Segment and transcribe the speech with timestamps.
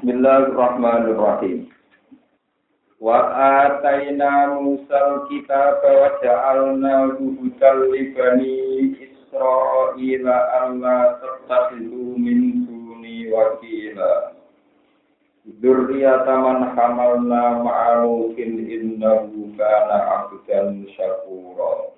[0.00, 1.68] Bismillahirrahmanirrahim.
[3.04, 8.56] Wa atayna Musa kitab wa ja'alna hudal li bani
[8.96, 14.40] Israila alla tattakhidhu min duni wakila.
[15.60, 21.92] Dzurriyyata man hamalna ma'a Nuhin innahu kana 'abdan syakura.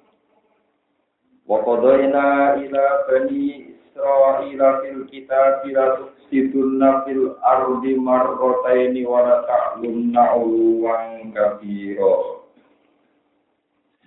[1.47, 10.33] Wa qadayna ila bani Israila fil kitab la tufsidunna fil ardi marrataini wa la ta'lunna
[10.33, 12.41] 'uluwan kabira.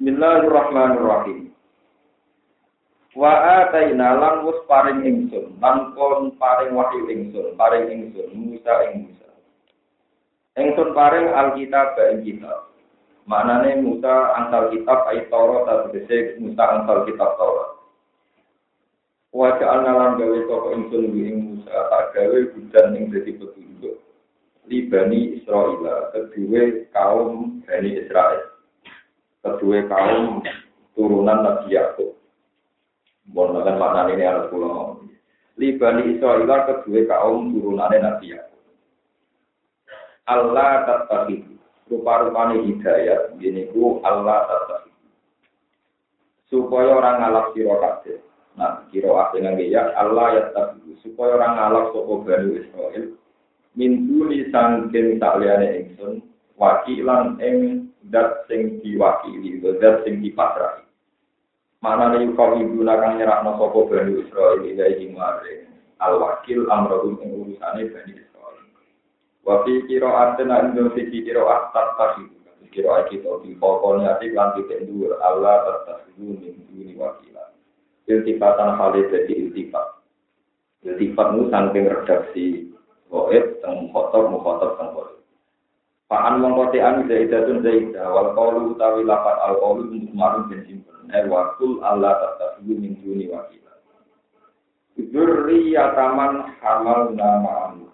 [0.02, 1.54] Bismillahirrahmanirrahim.
[3.14, 9.06] Wa ataina lan wis paring ingsun, lan kon paring wahyu ingsun, paring ingsun Musa ing
[9.06, 9.30] Musa.
[10.58, 12.74] Ingsun paring alkitab ing kitab.
[13.30, 17.75] Maknane Musa antal kitab ayat Taurat tegese Musa antal kitab Taurat.
[19.36, 24.00] Wajah analam gawe toko ingsun ing Musa tak gawe hujan ing dadi petunjuk.
[24.72, 28.56] Li Bani Israel, kedua kaum Bani Israel.
[29.44, 30.40] Kedua kaum
[30.96, 32.16] turunan Nabi Yakub.
[33.28, 35.04] Mohon makan makna ini harus pulang.
[35.60, 38.64] Li Bani Israel kedua kaum turunan Nabi Yakub.
[40.32, 41.28] Allah tetap
[41.86, 44.90] Rupa-rupanya hidayat, ini ku Allah tetap
[46.50, 47.78] Supaya orang ngalap siro
[48.56, 53.04] Nah, kira dengan ya Allah ya tabi supaya orang ngalap soko Bani Israel
[53.76, 56.24] mintu li sangking sakliyane ingsun
[56.56, 60.88] wakilan ing dat sing diwakili dat sing dipasrahi.
[61.84, 65.68] Mana nih kau ibu nakang nyerah no soko Bani Israel ilahi maring
[66.00, 68.64] al wakil amrohum ing urusane Bani Israel.
[69.44, 72.24] Wafi kiro artena indo siki kiro astar tahi
[72.72, 76.40] kiro kita di pokoknya ati lan ditendur Allah tetap min
[76.72, 77.35] duni wakil
[78.06, 80.02] iltifatan hal jadi iltifat.
[80.86, 82.46] Iltifat itu samping redaksi
[83.10, 85.18] goib, teng khotob, mukhotob, teng goib.
[86.06, 91.10] Fa'an mengkoti an zaidatun zaidah, wal qawlu utawi lafat al qawlu untuk marun dan simpen.
[91.10, 93.74] Eh wakul Allah tatafiyu min duni wakila.
[95.02, 97.90] Zurriyataman hamal nama anu.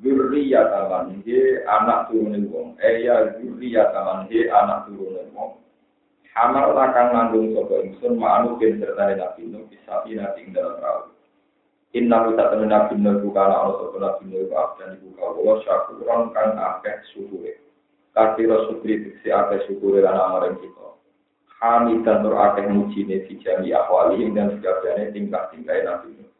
[0.00, 2.80] Zurriyataman, he anak turunin wong.
[2.80, 5.60] Eh ya zurriyataman, he anak turunin wong.
[6.38, 11.10] Amal akan nanggung sopo ingsun ma'anu bin serta nabi nuh bisa nanti ing dalam perahu.
[11.90, 14.46] Inna kita temen nabi nuh bukan Allah sopo nabi nuh
[14.78, 17.58] dan ibu kawula syakuran kang akeh syukure.
[18.14, 20.94] Kasiro syukri si akeh syukure lan amaring kita.
[21.58, 26.30] Hamid dan nur akeh mujine fi jami ahwali dan sekalian tingkah-tingkah nabi nuh.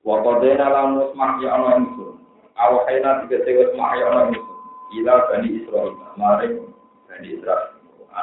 [0.00, 2.16] Wa qadena lamus mahya ana ingsun.
[2.56, 4.58] Awahena tiga sewa mahya ana ingsun.
[4.90, 6.72] Ila bani Israel, maring
[7.04, 7.69] bani Israel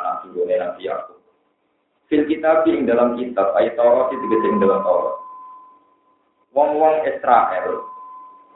[0.02, 1.20] anak turune Nabi Yakub.
[2.08, 5.18] Fil kitab ing dalam kitab ayat Taurat itu ing dalam Taurat.
[6.56, 7.84] Wong-wong Israel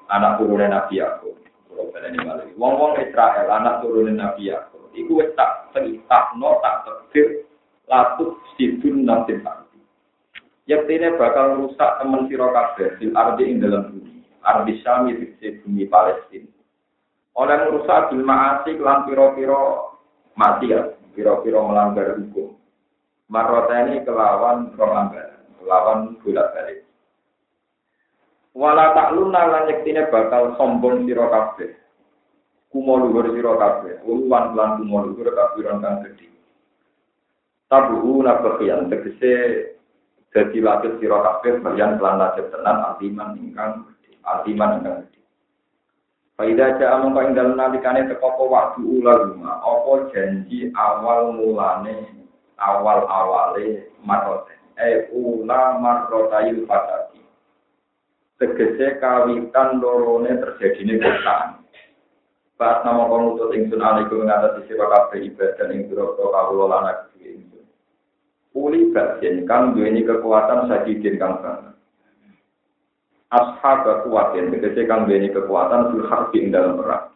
[0.08, 1.36] anak turune Nabi Yakub.
[2.56, 4.88] Wong-wong Israel anak turune Nabi Yakub.
[4.92, 5.72] Iku wis tak
[6.36, 7.48] no tak tegir
[7.88, 9.80] latuk sidun nanti tadi.
[10.68, 14.24] Yaktine bakal rusak temen sira kabeh fil ardi ing dalam bumi.
[14.44, 15.28] Ardi Syam itu
[15.64, 16.48] bumi Palestina.
[17.36, 19.88] Oleh merusak bil ma'asi lan pira-pira
[20.36, 22.56] mati ya kira-kira melanggar hukum.
[23.32, 26.80] Marota ini kelawan pelanggaran, kelawan bolak balik.
[28.52, 31.72] Wala takluna lan yektine bakal sombong sira kabeh.
[32.68, 36.28] Kumo luhur sira kabeh, uluwan lan kumo luhur kafiran kang gedhe.
[37.72, 39.32] Tabuhu nabakian tegese
[40.36, 43.88] dadi latih sira kabeh bayan lan latih tenan altiman ingkang
[44.28, 45.21] altiman ingkang gedhe.
[46.42, 52.02] Faida ja amung ing dalem nalikane teko apa waktu ulama, apa janji awal mulane
[52.58, 54.58] awal awale marote.
[54.74, 57.22] Eh ula marotayil fatati.
[58.42, 61.62] Tegese kawitan lorone terjadine kotaan.
[62.58, 67.70] Pas nama pengutut ingsun alaikum ngatasi sira kabeh ibadah ing pira kawula lan ingsun.
[68.58, 71.78] Uli basin kang duweni kekuatan sadidin kang banget.
[73.32, 77.16] Ashab kekuatan, tegese kang duweni kekuatan fil harbi ing dalam perang.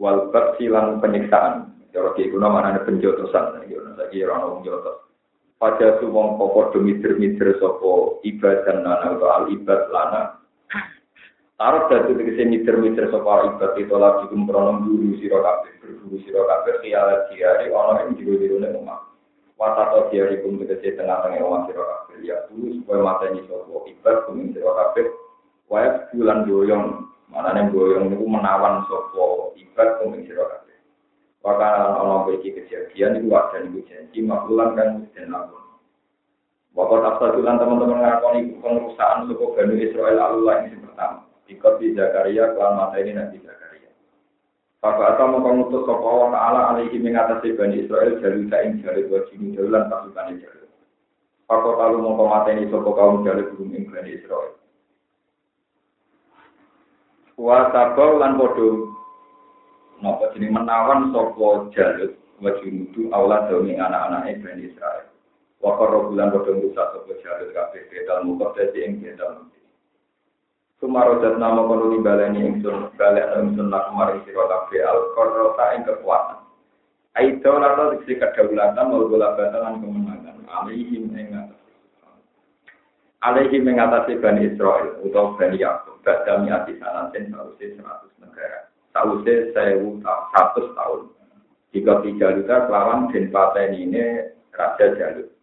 [0.00, 1.70] Wal silang penyiksaan.
[1.94, 4.96] Cara ki kuna manane penjotosan, iki ono saiki ora ono penjotos.
[5.54, 10.42] Pada tu wong pokok mitir-mitir sapa ibadah lana atau al ibad lana.
[11.54, 16.82] Taruh dadi tegese mitir-mitir sapa ibad itu lagi kumprono guru sira kabeh, berburu sira kabeh
[16.82, 19.00] kialat diari ono ing jero-jerone omah.
[19.54, 22.26] Watato diari kum tegese tengah-tengah omah sira kabeh.
[22.26, 25.06] Ya dulu supaya mateni sapa ibad kum sira kabeh
[25.74, 30.78] Waya bulan doyong, mana nih doyong itu menawan sopo ibad kuming siro kabeh.
[31.42, 35.66] Wakana ono bagi kejadian itu wadah niku janji maklulan kan dan lakon.
[36.78, 41.26] Wakot afsadulan teman-teman ngakoni pengerusakan sopo Bani Israel Allah yang pertama.
[41.50, 43.90] Ikut di Zakaria, kelan mata ini Nabi Zakaria.
[44.78, 49.42] Bapak atau mau mengutus sopa Allah Ta'ala alaihi mengatasi Bani Israel jalur kain jalur wajib
[49.58, 50.70] jalan pasukan jalur.
[51.50, 54.54] Bapak kalau mau mata ini sopa kaum jalur belum Bani Israel.
[57.34, 58.94] Wa sabau lan podo
[59.98, 65.10] napa jeneng menawan sopa jalur wajib itu Allah demi anak-anak Bani Israel.
[65.58, 69.50] Wa bulan podo rusak sopa jalur kabeh bedal muqaddasi ing bedal
[70.78, 76.38] Sumarodat nama kono nimbalani ingsun balik ingsun nak kemarin sira kabeh al qarrota ing kekuatan.
[77.14, 81.62] Aida lata diksi kedaulatan wal golabatan kemenangan alihim ing atas.
[83.26, 88.68] Alihim ing atas Bani Israel utawa Bani Yakub badami ati sanaten sausé 100 negara.
[88.92, 91.02] Sausé 1000 100 tahun.
[91.74, 95.34] Jika tiga luka kelawan den pateni ini Raja Jalut.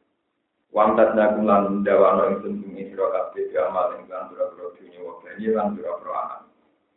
[0.71, 5.19] Wantat nakum lan dawano ingsun bumi sira kabeh di amal ing lan pira-pira dunya wa
[5.19, 5.75] bani lan.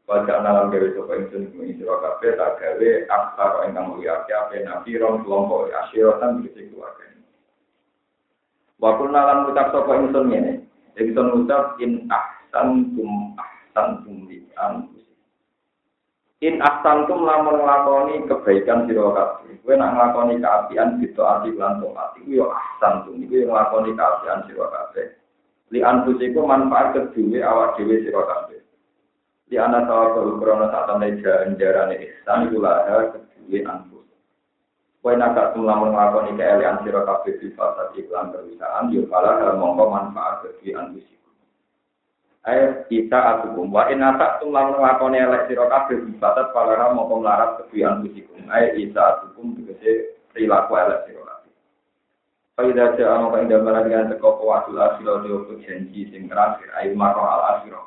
[0.06, 4.94] Wajah nalam gawe sapa ingsun bumi sira kabeh tak gawe aksar ingkang mulia kabeh nabi
[4.94, 7.18] ron kelompok asyiratan bisa keluarga.
[8.78, 10.52] Wa kulna lan ngucap sapa ingsun ngene.
[10.94, 14.44] Ingsun ngucap in ahsan tum ahsan tum li
[16.44, 19.56] In ahsantum lamun nglakoni kebaikan sira kabeh.
[19.64, 24.44] Kowe nak nglakoni kaapian gitu ati lan taat iku yo ahsantum iku yo nglakoni kaapian
[24.44, 25.08] sira kabeh.
[25.72, 28.60] Li anfusiku manfaat kedue awak dhewe sira kabeh.
[29.48, 34.04] Di ana tawakal krana satane janjarane ihsan iku laha kedue anfus.
[35.00, 39.88] Kowe nak gak lamun nglakoni keelian sira kabeh di fasa iklan perusahaan yo kalah mongko
[39.88, 41.08] manfaat kedue anfus.
[42.44, 47.24] Ayo kita atukum wa in atak tum lamun lakoni elek sira kabeh bibatat palara mongko
[47.24, 48.44] melarat kebian kusikum.
[48.52, 51.52] Ayo kita atukum tegese perilaku elek sira kabeh.
[52.52, 57.24] Faida ja amo kang damel dengan teko kuwatul akhir de janji sing terakhir ayo maro
[57.24, 57.80] al akhir.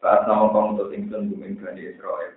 [0.00, 2.32] Saat nama untuk ingsun bumi Bani Israel.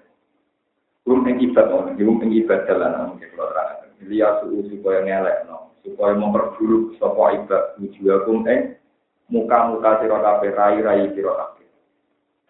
[1.08, 3.96] Bum ing ibadah, bum ing ibadah lan mungkin kalau terang.
[4.12, 8.76] Liya suhu supaya ngelek no, supaya memperburuk sapa ibadah wujuhakum ing
[9.32, 11.61] muka-muka kabeh rai-rai kabeh.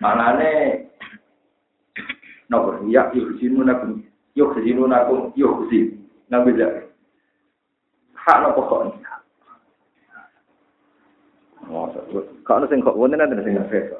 [0.01, 0.89] Manane
[2.50, 4.01] nopo ya yuhsinu nakum
[4.33, 6.01] yuhsinu nakum yuhsin.
[6.33, 6.89] Nabi jadi.
[8.18, 8.81] Hak nopo kok.
[12.44, 13.94] Kau ada sing kok, wonten ada sing nasir.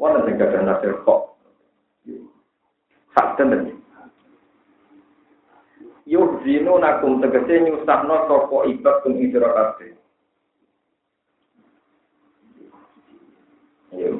[0.00, 1.36] Wonten sing kadang nasir kok.
[3.12, 3.76] Hak tenan.
[6.08, 9.92] Yuhsinu nakum tegese nyusahno sapa ibad kum isra kabeh.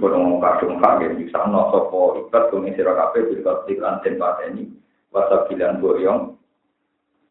[0.07, 4.71] Gue ngomong kadung hak bisa sopo ikat kumi sira kafe bila tiklan den pateni,
[5.11, 6.39] wasa bilan boyong.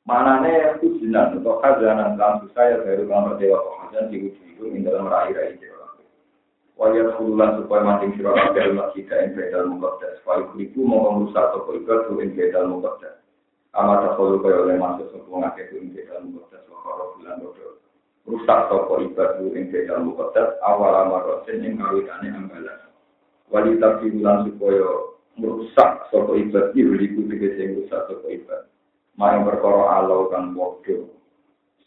[0.04, 5.08] Mana nih ujian atau kazanan kan saya dari kamar dewa kajian di ujung ini dalam
[5.08, 6.04] rai-rai kafe.
[6.76, 10.20] Wajah kulan supaya mancing sira kafe masjid yang bedal mukaddas.
[10.28, 12.12] Wajah kuliku mau merusak sopo ikat
[12.68, 13.24] mukaddas.
[13.72, 16.68] Amat oleh masuk sopo ngake tuh yang bedal mukaddas.
[17.16, 17.40] Bulan.
[18.26, 22.90] Rusak toko ibadah ing bedal mukodas awal amarosin ing kawitane ambalan
[23.54, 24.90] wali tapi bulan supaya
[25.38, 28.66] merusak toko ibadah yuliku tegese sing rusak toko ibadah.
[29.16, 31.08] Main perkara alau kan bodoh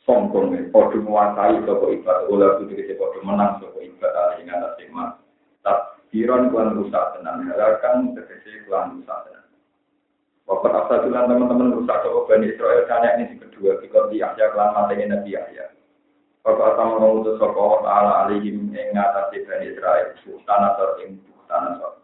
[0.06, 1.90] sombong nih bodoh menguasai toko
[2.30, 5.18] oleh itu tegese bodoh menang toko ibadah ing atas iman
[5.66, 9.44] tak kiron kuan rusak tenan halakan tegese kuan rusak tenan.
[10.48, 15.20] Waktu asal teman-teman rusak toko Bani Israel karena ini kedua, jika di Yahya kelan matanya
[15.20, 15.77] Nabi Yahya.
[16.48, 22.00] Bapak atau mengutus wa ta'ala alaihim ing ngatasi Bani Israel Buktan atau ing buktan atau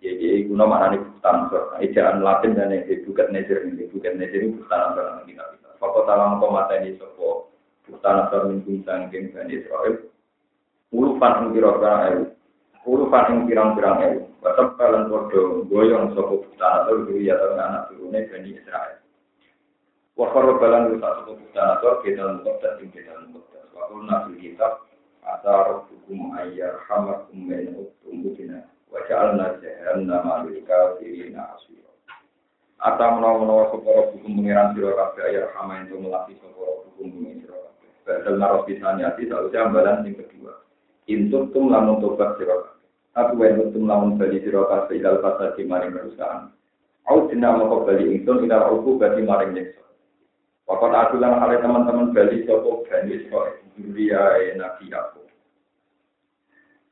[0.00, 4.40] Jadi guna mana nih buktan atau Ejaan Latin dan yang bukan nezir ini Bukan nezir
[4.40, 5.68] ini buktan atau yang kita bisa.
[5.84, 7.28] Bapak ta'ala mengkomata ini sapa?
[7.84, 9.94] Buktan atau min bintang ing Bani Israel
[10.88, 12.24] Ulufan ing kira-kira ewu.
[12.88, 14.20] Ulufan ing pirang-pirang ewu.
[14.40, 18.96] Bapak kalian bodoh goyong sapa buktan atau Duri atau anak turunnya Bani Israel
[20.16, 24.88] Wakar balan rusak sapa buktan atau Kedal mukabdat ing kedal mukabdat Kulna fil kitab
[25.28, 31.92] Asa rabbukum ayyar hamakum min uttum bukina Wa ja'alna jahannama lil kafirina asira.
[32.80, 37.56] Ata menawa-menawa sapa rabbukum pengiran sira kabeh ayyar hama ento melati sapa rabbukum pengiran sira
[37.60, 37.90] kabeh.
[38.08, 40.64] Badal naroh bisani ati sausé ambalan sing kedua.
[41.12, 42.88] Intuk tum lamun tobat sira kabeh.
[43.20, 46.48] Aku wae tum lamun bali sira kabeh ilal fasadi maring perusahaan
[47.08, 49.84] Au dina moko bali ingsun ilal uku bali maring nyeksa
[50.68, 55.22] Waktu aku hal teman-teman Bali sopo Bani Israel Duria Nabi aku.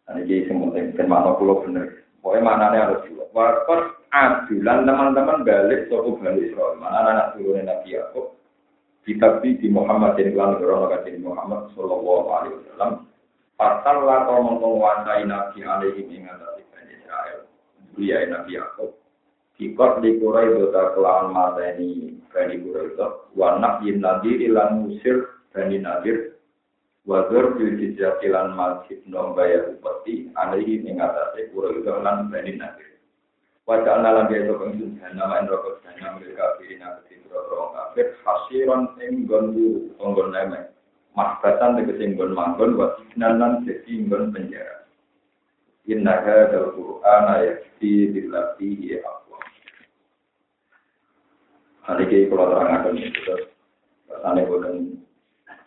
[0.07, 2.07] Nah ini yang penting dan mana pulau bener.
[2.23, 3.27] Pokoknya mana harus dua.
[3.35, 3.75] Waktu
[4.15, 6.79] adulan teman-teman balik sopo Bani Israel.
[6.79, 8.39] Mana anak turunnya Nabi aku.
[9.07, 12.93] Kitab di Muhammad dan Tuhan Corona di Muhammad Sallallahu Alaihi Wasallam.
[13.55, 16.95] Pasal lah kau menguasai Nabi alaihi ingat Bani
[17.97, 18.93] ya Nabi Yakub.
[19.57, 23.09] Dikot di kurai dota kelawan mata ini Bani kurai itu.
[23.33, 26.36] Wanak yin nadir ilan musir Bani nadir.
[27.07, 30.27] Wadur bil jizatilan masjid nombaya upeti.
[30.35, 32.97] Alihi mengatasi kurai itu lan Bani nadir.
[33.67, 39.59] Wajah anak lagi itu pengsun nama rokok sana mereka kafir nak ketidakro kafir hasiran enggon
[39.59, 40.71] guru enggon nemen
[41.19, 44.87] makbatan tegese enggon manggon wasinan lan jadi enggon penjara.
[45.91, 49.39] Inna hadzal qur'ana yakfi billati aqwa.
[51.91, 53.35] Hari ini kalau terangkan itu,
[54.07, 54.75] rasanya bukan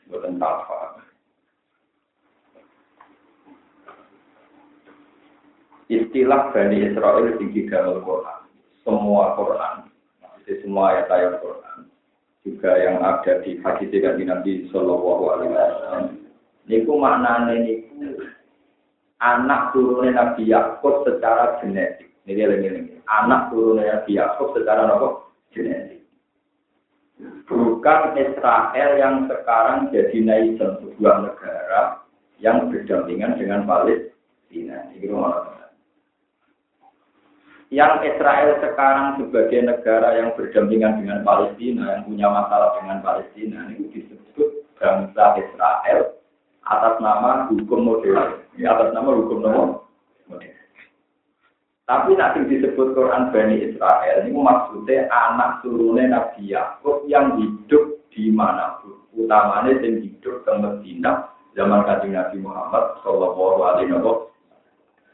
[0.07, 0.98] bukan apa.
[5.89, 8.39] Istilah Bani Israel di dalam Quran.
[8.85, 9.75] Semua Quran,
[10.23, 11.77] maksudnya semua ayat-ayat Quran,
[12.47, 16.05] juga yang ada di hadis dari Nabi Shallallahu Alaihi Wasallam.
[16.69, 18.23] Niku maknanya niku
[19.19, 22.07] anak turunnya Nabi Yakub secara genetik.
[22.29, 22.69] Ini lagi
[23.09, 25.09] anak turunnya Nabi Yakub secara apa?
[25.51, 26.01] Genetik.
[27.49, 31.99] Bukan Israel yang sekarang jadi nation sebuah negara
[32.39, 34.87] yang berdampingan dengan Palestina.
[34.95, 35.09] Ini
[37.69, 43.85] yang Israel sekarang sebagai negara yang berdampingan dengan Palestina, yang punya masalah dengan Palestina, itu
[43.93, 46.17] disebut bangsa Israel
[46.65, 49.85] atas nama hukum modern, ya, atas nama hukum modern.
[51.89, 58.29] Tapi nanti disebut Quran Bani Israel ini maksudnya anak turunnya Nabi Yakub yang hidup di
[58.29, 58.77] mana
[59.17, 64.28] utamanya yang hidup di Medina zaman kajian Nabi Muhammad Shallallahu Alaihi Wasallam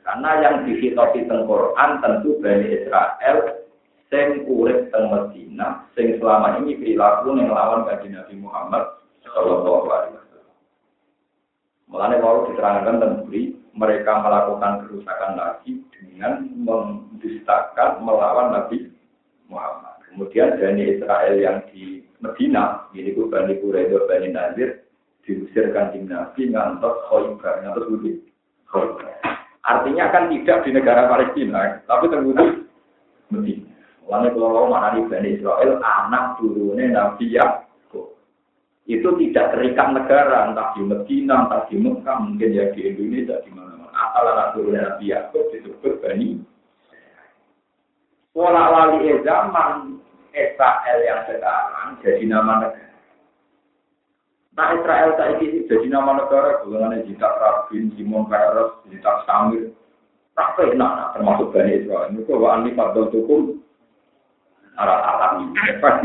[0.05, 3.65] karena yang dihitopi teng Quran tentu Bani Israel
[4.13, 10.55] sing urip teng Medina, sing selama ini perilaku yang lawan Nabi Muhammad Shallallahu Alaihi Wasallam.
[11.89, 13.25] Mulanya kalau diterangkan tentang
[13.75, 18.93] mereka melakukan kerusakan lagi dengan mendustakan melawan Nabi
[19.49, 20.05] Muhammad.
[20.07, 24.85] Kemudian Bani Israel yang di Medina, ini ku Bani Quraidah, Bani Nadir,
[25.27, 28.21] diusir kanjeng Nabi ngantos Khoibar, ngantos Budi
[28.69, 29.34] Khoibar.
[29.65, 32.69] Artinya kan tidak di negara Palestina, tapi terbukti
[33.33, 33.73] Medina.
[34.05, 38.13] Lalu kalau mana di Bani Israel, anak turunnya Nabi Yakub.
[38.85, 43.49] Itu tidak terikat negara, entah di Medina, entah di Mekah, mungkin ya di Indonesia, di
[43.49, 43.89] mana-mana.
[43.97, 46.37] Asal anak turunnya Nabi Yakub disebut Bani
[48.35, 49.95] Pola wali zaman
[50.35, 52.94] Israel yang sekarang jadi nama negara.
[54.55, 59.75] Nah Israel saat ini jadi nama negara, golongannya Jitak Rabin, Simon Peres, Jitak Samir.
[60.35, 62.11] Tak nah, termasuk Bani Israel.
[62.11, 63.59] Ini kok Ani Fadol Tukum,
[64.75, 65.55] arah alam.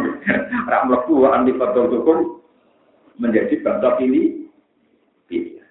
[0.70, 2.18] Rak melebu Ani Fadol Tukum
[3.18, 4.46] menjadi bangsa pilih.
[5.26, 5.62] Pilih.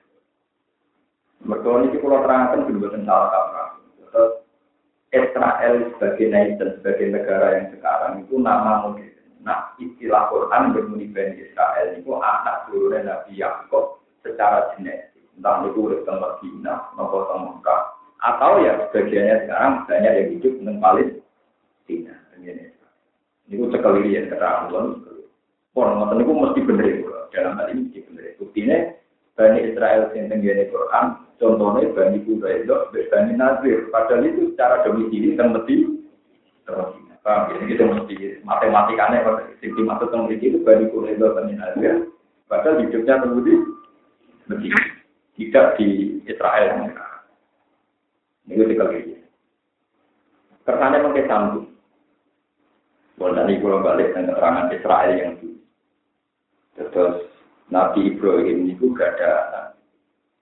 [1.44, 3.70] Mereka ini kalau terangkan benar salah kaprah.
[5.10, 9.09] Israel sebagai nation, sebagai negara yang sekarang itu nama modern.
[9.40, 15.24] Nah, istilah Quran bermuni Bani Israel itu anak turunnya Nabi Yakub secara genetik.
[15.40, 17.82] Entah itu urip teng Medina, nopo Mekah,
[18.20, 22.14] atau ya sebagiannya sekarang banyak yang hidup dengan Palestina.
[23.50, 24.70] Ini itu sekali ya keterangan.
[25.74, 27.10] Pon ngoten niku mesti bener itu.
[27.32, 28.36] Dalam hal ini mesti bener.
[28.38, 28.78] Buktinya
[29.40, 31.06] Bani Israel yang tenggene Quran,
[31.40, 33.88] contohnya Bani Quraidah, Bani Nazir.
[33.90, 37.09] Padahal itu secara domisili teng Medina.
[37.30, 37.62] Ya?
[37.70, 42.10] Itu mesti matematikanya kalau sing dimaksud tentang itu bani kureba bani Nazir.
[42.50, 43.54] Padahal hidupnya terbudi
[44.50, 44.68] mesti
[45.38, 46.90] tidak di Israel.
[48.50, 49.14] Ini tiga kali.
[50.66, 51.68] Kesannya mungkin sambung.
[53.20, 55.60] Kalau nanti kalau balik dengan keterangan Israel yang dulu.
[56.80, 57.16] Terus
[57.70, 59.76] Nabi Ibrahim itu gak ada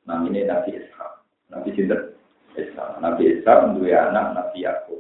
[0.08, 1.12] namanya Nabi Ishak.
[1.52, 2.16] Nabi Sinter
[2.56, 3.02] Ishak.
[3.04, 4.97] Nabi Ishak dua anak Nabi Yakub.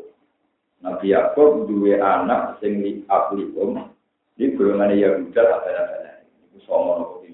[0.85, 3.89] Nabi Yakub dua anak sing li aplikum.
[4.37, 6.21] Ini golongan ada
[6.53, 7.25] Itu sama nopo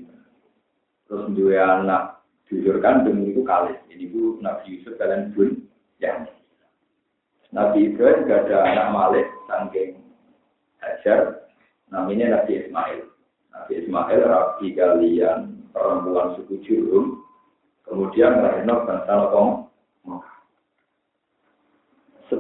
[1.12, 3.76] Terus dua anak jujur kandung itu kali.
[3.92, 5.68] Ini bu Nabi Yusuf kalian pun
[6.00, 6.24] yang
[7.54, 10.02] Nabi Ibrahim gak ada anak Malik saking
[10.82, 11.46] Hajar.
[11.94, 13.06] Namanya Nabi Ismail.
[13.54, 17.22] Nabi Ismail rapi kalian perempuan suku Jurum.
[17.84, 19.63] Kemudian lahirnya bangsa Nokong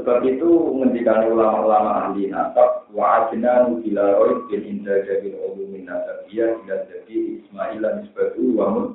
[0.03, 6.59] Sebab itu menghentikan ulama-ulama ahli nasab wa ajna nubila roy bin inda jabil ulumin nasabiyah
[6.59, 8.87] bila jadi Ismail nisbatu wa mun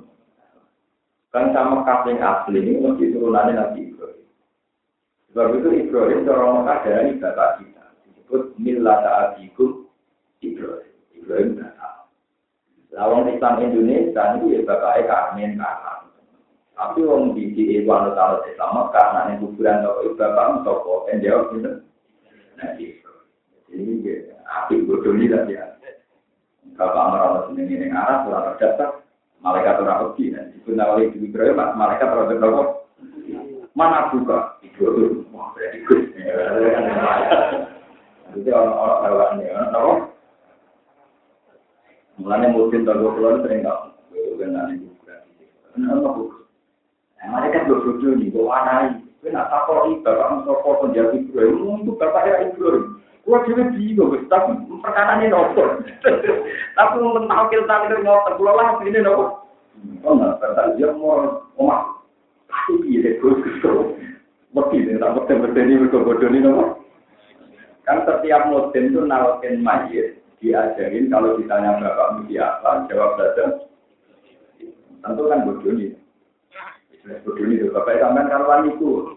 [1.33, 4.29] kan sama kasing asli ini mesti turunannya Nabi Ibrahim.
[5.33, 9.88] Sebab itu Ibrahim orang Mekah dari bapak kita disebut Milla Ta'adikum
[10.45, 10.93] Ibrahim.
[11.17, 12.05] Ibrahim tahu.
[12.93, 15.98] Lawang Islam Indonesia itu ya bapaknya Karmen Karman.
[16.79, 21.51] Tapi wong di itu anu tahu Islam karena ini kuburan toko bapak toko yang jawab
[21.51, 21.71] gitu.
[22.55, 23.11] Nah gitu.
[23.75, 23.95] Ini
[24.47, 25.75] api bodoh ini ya.
[26.79, 29.03] Bapak merasa seneng ini arah kurang terdaftar.
[29.43, 32.67] Malaikat orang pergi dan digunakan oleh Ibu Ibrahim, malaikat orang terdaftar.
[33.75, 34.39] Mana buka?
[34.63, 34.87] Itu
[35.35, 36.03] wah berarti gus.
[38.39, 39.99] Itu orang-orang hewannya, orang
[42.19, 43.95] Mulanya mungkin kalau keluar sering tahu,
[44.43, 44.83] benar nih
[45.79, 46.28] Kenapa
[47.69, 49.05] nih, bawa anai.
[49.19, 52.35] Kena takut itu, bapak Ibrahim, itu bapak ya
[53.45, 54.57] juga bingung, tapi
[55.29, 55.63] nopo.
[56.79, 56.97] Tapi
[57.53, 59.25] kita ini mau terpulang lah, nopo.
[60.07, 60.17] Oh
[61.61, 61.83] omah.
[62.69, 64.01] Terus kesel.
[64.57, 66.65] Mesti nih, tak mesti mesti ini berkobodoh ini nopo.
[67.85, 73.45] Kan setiap musim itu nawakin mayit diajarin kalau ditanya bapak mesti apa, jawab saja.
[75.05, 75.93] Tentu kan bodoh nih.
[77.25, 79.17] Bodoh nih, bapak sampean karuan itu.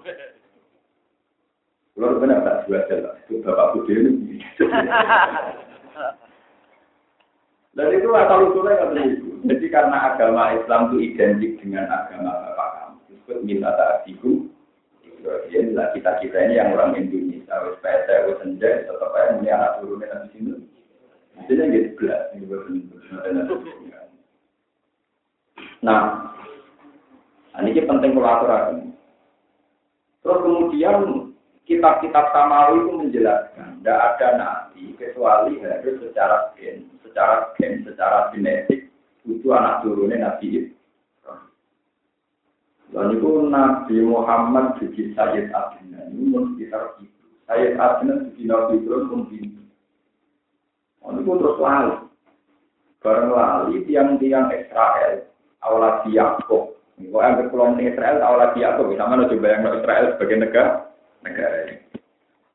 [1.91, 4.39] Kalau benar tak dua jalan, itu bapak bodoh ini.
[7.71, 9.31] Dan itu asal usulnya kan itu.
[9.47, 12.97] Jadi karena agama Islam itu identik dengan agama bapak kamu.
[13.07, 14.47] Disebut minta ta'adiku.
[15.51, 17.55] Inilah kita-kita ini yang orang Indonesia.
[17.63, 20.53] Wes PS, wes senja, tetap aja ini anak turunnya di sini.
[21.47, 22.27] Jadi gitu belas.
[25.81, 26.30] Nah,
[27.59, 28.87] ini penting kolaborasi.
[30.21, 30.97] Terus kemudian
[31.67, 38.87] kitab-kitab samawi itu menjelaskan tidak ada nabi kecuali harus secara gen, secara gen, secara genetik
[39.25, 40.71] itu anak turunnya nabi
[42.91, 47.23] Dan itu Nabi Muhammad jadi Sayyid Adnan ini pun sekitar itu.
[47.47, 49.61] Sayyid Adnan jadi Nabi Ibrahim pun itu.
[50.99, 52.11] Oh, itu terus lalu.
[52.99, 55.23] Bareng lali tiang-tiang Israel,
[55.63, 56.70] awal Yaakub.
[57.09, 58.93] Kalau yang berkelompok Israel, awal Yaakub.
[58.93, 60.71] Sama lo coba yang Israel sebagai negara.
[61.25, 61.75] negara ini.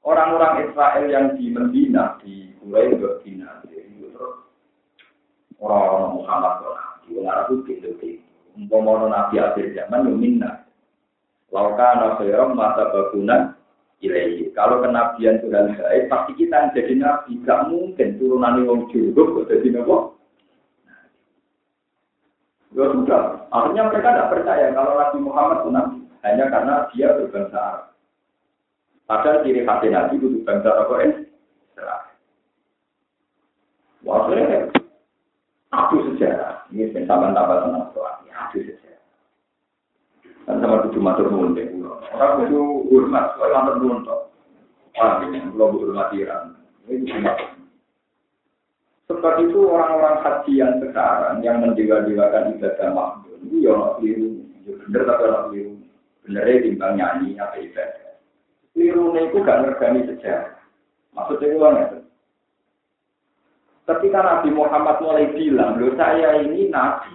[0.06, 3.58] Orang-orang Israel yang di Medina, di Mulai Medina,
[5.58, 6.54] orang-orang Muhammad
[7.06, 7.90] di Arab itu gitu.
[9.10, 10.66] Nabi akhir zaman, minna.
[11.54, 13.54] Lauka khairam mata bagunan
[14.02, 14.50] ilahi.
[14.52, 17.38] Kalau kenabian Tuhan baik, pasti kita jadi nabi.
[17.46, 20.15] Gak mungkin turunan juruk kok jadi nabi.
[22.74, 25.98] Ya sudah, akhirnya mereka tidak percaya kalau Nabi Muhammad itu nabi.
[26.26, 27.84] Hanya karena dia berbangsa Arab.
[29.06, 30.90] Padahal ciri khas nabi itu berbangsa Arab.
[30.98, 31.12] Eh,
[34.06, 34.30] Wah,
[35.74, 36.62] aku sejarah.
[36.70, 38.22] Ini sampai tambah tenang soal.
[38.22, 39.02] Aku sejarah.
[40.46, 41.66] Dan sama tujuh matur nuwun deh.
[42.14, 44.30] Orang itu hormat, kalau matur nuwun toh.
[44.94, 46.54] Wah, ini pulau berhormatiran.
[46.86, 47.34] Ini cuma.
[49.06, 54.30] Sebab itu orang-orang haji yang sekarang yang mendewa-dewakan ibadah makhluk itu ya orang keliru.
[54.66, 55.74] Ya bener tapi orang keliru.
[56.26, 58.10] Benernya timbang nyanyi apa ibadah.
[58.74, 60.58] Keliru itu gak ngergani sejarah.
[61.14, 61.98] Maksudnya itu itu.
[63.86, 67.14] Ketika Nabi Muhammad mulai bilang, loh saya ini Nabi,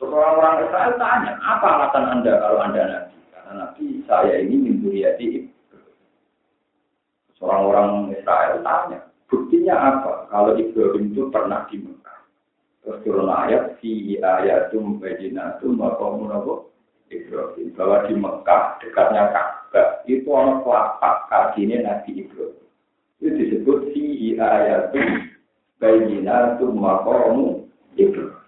[0.00, 3.16] orang-orang Israel tanya, apa alasan Anda kalau Anda Nabi?
[3.28, 5.52] Karena Nabi saya ini mimpiati
[7.44, 8.98] Orang-orang Israel tanya,
[9.34, 12.18] buktinya apa kalau Ibrahim itu pernah di Mekah?
[12.86, 16.54] Terus turun ayat, si ayatum bajinatum maqamun apa?
[17.10, 17.74] Ibrahim.
[17.74, 22.62] Bahwa di Mekah, dekatnya Ka'bah, itu orang telapak kakinya Nabi Ibrahim.
[23.18, 25.26] Itu disebut si ayatum
[25.82, 27.66] bajinatum maqamun
[27.98, 28.38] Ibrahim.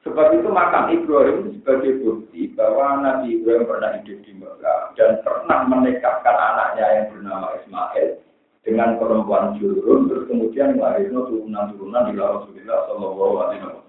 [0.00, 5.20] Sebab itu makam Ibrahim itu sebagai bukti bahwa Nabi Ibrahim pernah hidup di Mekah dan
[5.20, 8.29] pernah menikahkan anaknya yang bernama Ismail
[8.60, 13.88] dengan perempuan jurun, terus kemudian melahirkan turunan-turunan di Rasulullah Shallallahu Alaihi Wasallam.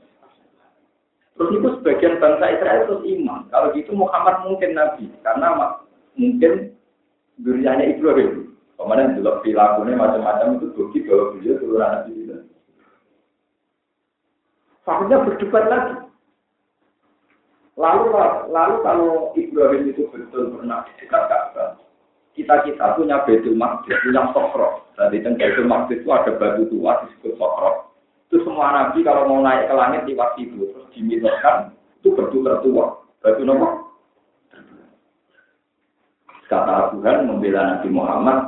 [1.36, 3.40] Terus itu sebagian bangsa Israel terus iman.
[3.52, 5.48] Kalau gitu Muhammad mungkin Nabi, karena
[6.16, 6.54] mungkin
[7.42, 8.54] duriannya Ibrahim.
[8.80, 12.36] Kemudian juga perilakunya macam-macam itu bukti bahwa beliau turunan Nabi itu.
[14.90, 15.96] Akhirnya berdebat lagi.
[17.80, 18.04] Lalu,
[18.52, 21.80] lalu kalau Ibrahim itu betul pernah di dekat Ka'bah,
[22.32, 24.88] kita kita punya Baitul Maqdis, punya Sokro.
[24.96, 27.92] Jadi di Baitul Maqdis itu ada batu tua disebut Sokro.
[28.32, 32.40] Itu semua nabi kalau mau naik ke langit di waktu itu terus dimintakan itu batu
[32.40, 32.86] tertua.
[33.20, 33.92] Batu nomor
[36.48, 38.40] kata Tuhan membela Nabi Muhammad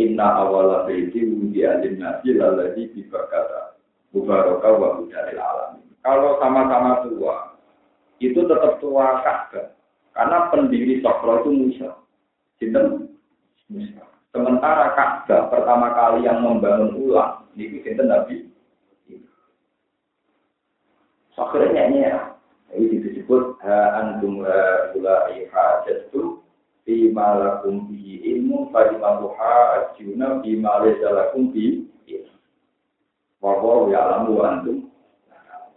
[0.00, 3.76] Inna awala baiti wudi alim nabi laladi bibakata
[4.12, 5.80] Mubaraka wa dari alam.
[6.04, 7.56] Kalau sama-sama tua,
[8.20, 9.72] itu tetap tua Ka'bah.
[10.12, 11.90] Karena pendiri Sokro itu Musa.
[12.60, 13.11] Sinten?
[14.32, 18.48] Sementara Ka'bah pertama kali yang membangun ulang, ini sinten Nabi.
[21.52, 22.32] Nyanyi ya.
[22.72, 26.40] Ini disebut ha antum ha ulai hajatu
[26.88, 29.54] fi malakum bi ilmu fa imamuha
[29.92, 31.84] ajuna fi malaysa lakum bi
[33.42, 34.78] Wawa ya alamu antum.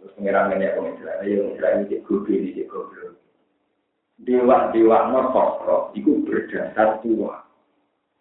[0.00, 2.70] Terus pengiran ini aku misalnya yang misalnya ini cek ini cek
[4.16, 5.20] dewa dewa no
[5.92, 7.45] itu berdasar tua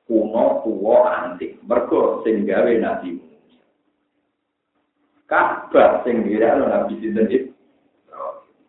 [0.05, 3.17] kuno tua antik mergo sing gawe nabi
[5.25, 7.55] Ka'bah sing dirakno nabi sinten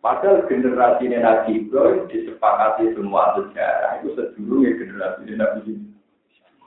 [0.07, 5.83] Padahal generasi Nabi Ibrahim disepakati semua sejarah itu sedulurnya generasi Nabi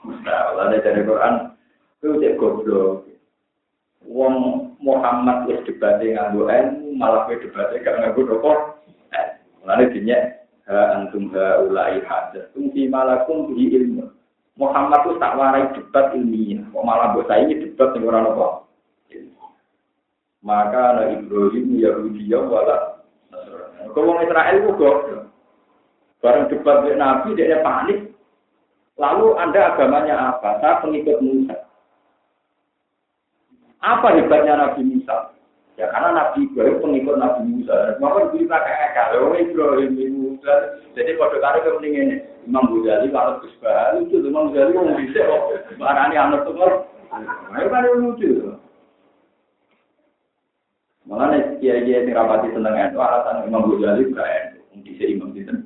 [0.05, 0.37] Musa.
[0.53, 1.49] Lalu dari Quran
[1.97, 3.09] itu cek goblok.
[4.05, 4.35] Wong
[4.77, 8.53] Muhammad wis debate nganggo ilmu malah kowe debate gak nganggo apa?
[9.65, 10.17] Lalu dinya
[10.69, 14.05] ha antum ha ulai hadas tum fi malakum bi ilmu.
[14.59, 18.47] Muhammad itu tak warai debat ilmiah, kok malah mbok saiki debat sing ora apa.
[20.41, 23.01] Maka na Ibrahim Yahudi wala
[23.91, 25.21] kalau Israel itu goblok.
[26.21, 28.13] Barang debat dengan Nabi, dia panik.
[29.01, 30.61] Lalu Anda agamanya apa?
[30.61, 31.57] Saya pengikut Musa.
[33.81, 35.33] Apa hebatnya Nabi Musa?
[35.81, 37.97] Ya karena Nabi Ibrahim pengikut Nabi Musa.
[37.97, 40.53] Maka kita kayak kalau Ibrahim Musa.
[40.93, 42.15] Jadi kali kepentingan ini,
[42.47, 43.53] Imam Ghazali kalau Gus
[44.05, 45.43] itu Imam Ghazali mau bisa kok.
[45.77, 46.57] Barani anak tuh
[47.51, 48.55] Ayo kan lucu.
[51.03, 54.59] Mengenai kiai-kiai yang rapati tentang itu alasan Imam Ghazali bukan itu.
[54.81, 55.57] Di sini Imam Sinten.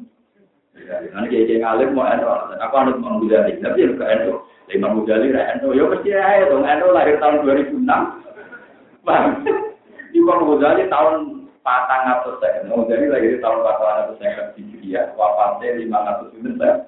[0.74, 2.64] Karena kiai-kiai ngalim mau itu alasan.
[2.66, 4.34] Aku anut Imam Ghazali, tapi ya bukan itu.
[4.74, 5.68] Imam Ghazali ra itu.
[5.78, 6.66] Ya pasti aja dong.
[6.66, 9.06] Itu lahir tahun 2006.
[9.06, 9.26] Bang.
[10.18, 11.35] Imam Ghazali tahun
[11.66, 12.62] patang atau saya.
[12.62, 15.10] Imam Ghazali lahir tahun patang atau di Syria.
[15.18, 16.86] Wafatnya lima ratus saya.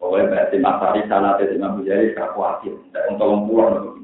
[0.00, 2.74] Pokoknya berarti masari sana Imam Ghazali khawatir.
[3.12, 3.96] Untuk pulang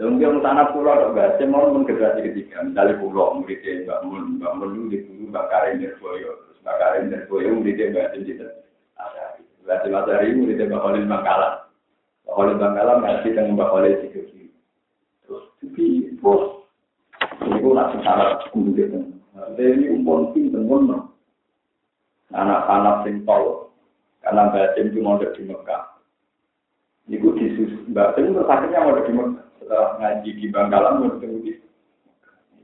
[0.00, 4.40] dan mungkin tanah pulau atau enggak, saya mau generasi ketiga, misalnya pulau, muridnya Mbak Mun,
[4.40, 8.48] Mbak Mun di dulu Mbak Karim Nirboyo, terus Mbak Karim Nirboyo muridnya Mbak Sinjita.
[9.60, 11.54] Mbak Simatari muridnya Mbak Khalil Bangkalan.
[12.24, 14.44] Mbak Khalil Bangkalan ngaji dengan Mbak Khalil Sidoki.
[15.20, 16.59] Terus, tapi, bos,
[17.46, 19.00] ini pun nasi syarat gitu.
[19.56, 20.88] Ini umpun pinten pun,
[22.32, 23.72] anak-anak sing tol,
[24.20, 25.82] karena Sim cuma ada di Mekah.
[27.10, 29.46] Iku disus, Sim terus akhirnya ada di Mekah.
[29.58, 31.52] Setelah ngaji di Bangkalan mau ketemu di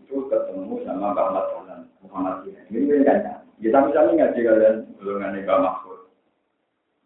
[0.07, 1.47] itu ketemu sama Mbak Ahmad
[1.99, 6.01] Muhammad ini kan ya sami-sami ngaji kalian ngaji Mbak Mahfud.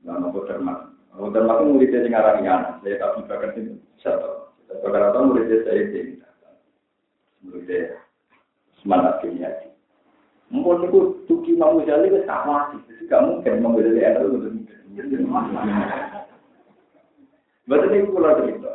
[0.05, 0.79] Mbak Mahfud Termat
[1.17, 2.39] Mahfud Termat itu muridnya yang ngarang
[2.85, 3.65] saya tak bisa kasih
[4.05, 4.31] satu
[4.85, 6.21] Bakar atau muridnya saya ini
[7.45, 7.97] muridnya
[8.81, 9.51] semangat kimia
[10.51, 11.01] Mungkin itu
[11.31, 14.51] tuki mau jadi ke sama sih, jadi gak mungkin mau jadi ada itu.
[17.71, 18.73] Betul itu kalau cerita.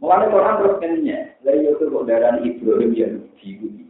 [0.00, 3.84] Mulanya Quran terus kenyanya, dari itu kok darah Ibrahim yang diikuti.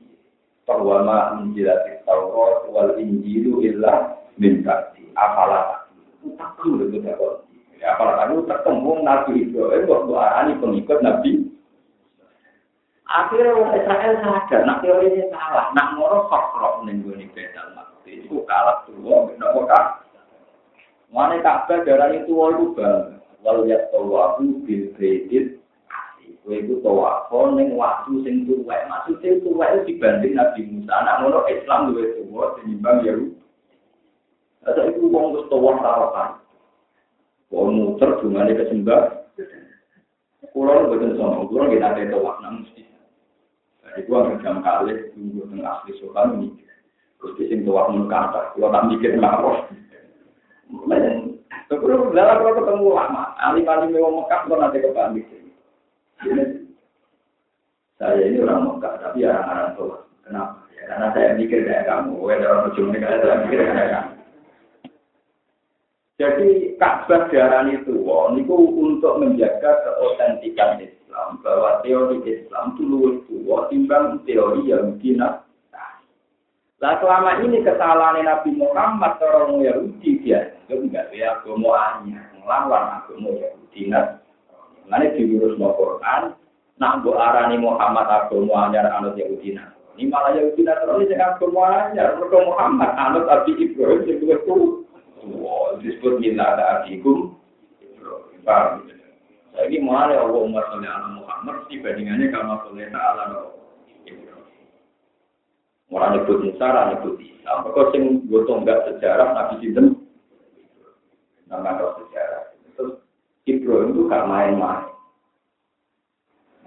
[0.67, 4.67] Bahwa ma menjilati Taurat wal Injilu illa min.
[5.15, 5.87] Apalah
[6.35, 7.47] takut itu dapat.
[7.79, 11.47] Ya apalah kamu tertembung Nabi Ibrahim waktu arani pengikut Nabi.
[13.09, 18.21] Akhirnya Israel sadar, nak teorinya salah, nak ngoro sokrok nengguni bedal mati.
[18.21, 19.73] Itu kalah tua, benar kok
[21.09, 25.57] Mana Ka'bah darah itu walu bang, walau ya tawabu bil kredit
[26.57, 28.89] iku tawafo ning waktu sing tuwek.
[28.89, 30.93] Maksude tuwek dibanding Nabi Musa.
[31.05, 33.37] Anak ngono Islam luwih tuwa tinimbang Yahudi.
[34.65, 36.31] Ada itu wong wis tawaf tarokan.
[37.53, 39.29] Wong muter dungane kesembah.
[40.57, 42.88] Kulo mboten sono, kulo nggih nate tawaf nang mesti.
[43.99, 46.55] Jadi gua jam kali tunggu teng asli sokan ini.
[47.19, 49.67] Terus di sini tawaf mun kata, kulo tak mikir ngapa.
[51.67, 55.27] Terus dalam ketemu lama, alim-alim wong Mekah kok nate kepamit.
[57.99, 59.99] Saya ini orang Mekah, tapi orang-orang tua.
[60.23, 60.63] Kenapa?
[60.71, 62.15] Ya, karena saya mikir kayak kamu.
[62.23, 64.13] Wah, orang ujung kayak saya mikir kayak kamu.
[66.23, 67.95] Jadi Ka'bah darah itu,
[68.39, 70.79] itu untuk menjaga keotentikan
[71.19, 74.95] Islam, bahwa teori Islam itu luwih tua timbang teori yang
[76.79, 83.03] Nah, selama ini kesalahan Nabi Muhammad orang Yahudi dia itu enggak ya agama anyar, melawan
[83.03, 83.91] agama Yahudi.
[83.91, 84.23] Nah,
[84.87, 86.39] Nanti diurus mau Quran,
[86.79, 89.59] nak bu arani Muhammad agama anyar anut Yahudi
[89.99, 92.15] Ini malah Yahudi terus ini agama anyar.
[92.15, 94.87] Mereka Muhammad anut Abi Ibrahim itu.
[95.35, 97.35] Wow, disebut minta ada abikum.
[98.47, 98.87] Paham?
[99.59, 103.51] Jadi mulai Allah Umar oleh anak Muhammad dibandingannya kama soleh ta'ala
[105.89, 107.65] Orang nyebut Musa, nyebut Isa.
[107.65, 109.99] Mereka sing gotong enggak sejarah Nabi Sinten.
[111.51, 112.55] Nama sejarah.
[113.49, 114.93] Ibrahim itu gak main-main.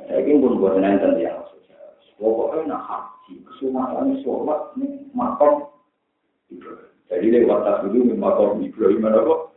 [0.10, 1.38] Saya ingin pun buat nonton dia.
[2.18, 5.70] Pokoknya nak haji kesunatan sholat ini makam
[7.10, 9.51] Jadi lewat dulu makam Ibrahim mana kok?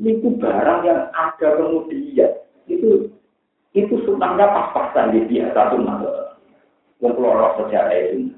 [0.00, 2.32] Itu barang yang ada kemudian
[2.64, 3.12] itu
[3.76, 6.00] itu sunahnya pas-pasan di biasa sunnah.
[7.04, 8.32] Yang keluar sejarah itu.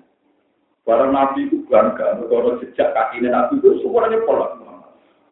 [0.82, 4.58] Barang Nabi itu bangga, kalau sejak kaki Nabi itu semuanya pola.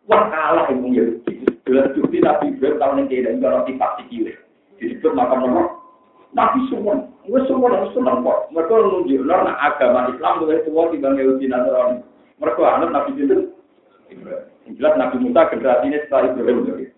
[0.06, 1.42] Wah kalah yang Yahudi.
[1.66, 4.34] Jelas bukti Nabi Ibrahim tahun yang tidak ada roti pasti kiri.
[4.78, 5.66] Disebut makam nomor.
[6.30, 8.54] Nabi semua, gue semua harus senang kok.
[8.54, 12.06] Mereka menunjuk, nah agama Islam itu tua dibanding Yahudi Nasrani.
[12.38, 13.49] Mereka anut Nabi itu.
[14.70, 16.90] Jelas Nabi Musa generasi ini setelah Ibrahim.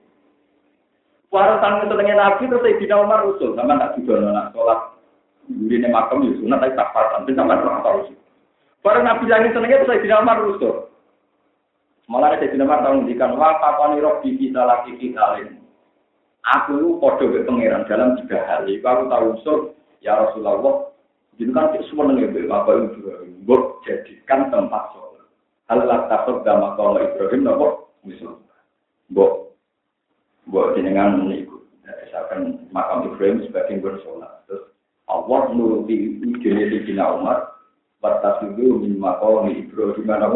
[1.32, 4.80] Tanggung setengah Nabi terus tidak Umar usul, sama nak juga anak sholat.
[5.48, 8.16] Ini makam ya sunat tapi tak paham, tapi sama orang tahu sih.
[8.84, 10.92] Para Nabi lagi senengnya terus tidak Umar usul.
[12.12, 15.56] Malah tidak Umar tahu ngendikan, kapan roh di kita lagi kita lain.
[16.42, 18.42] Aku lu podo ke pangeran dalam tiga.
[18.42, 19.58] Jadi aku tahu usul,
[20.04, 20.90] ya Rasulullah,
[21.40, 25.11] itu kan semua nengen Bapak Ibrahim, buat jadikan tempat sholat.
[25.72, 28.44] Hal lah takut sama kalau Ibrahim, nopo misal,
[29.08, 29.56] buat
[30.52, 31.64] buat jenengan meniku.
[31.80, 34.44] Misalkan makam Ibrahim sebagai bersolat.
[34.44, 34.68] Terus
[35.08, 37.56] Allah nuruti ide di Umar.
[38.04, 40.28] Batas itu min makam Ibrahim mana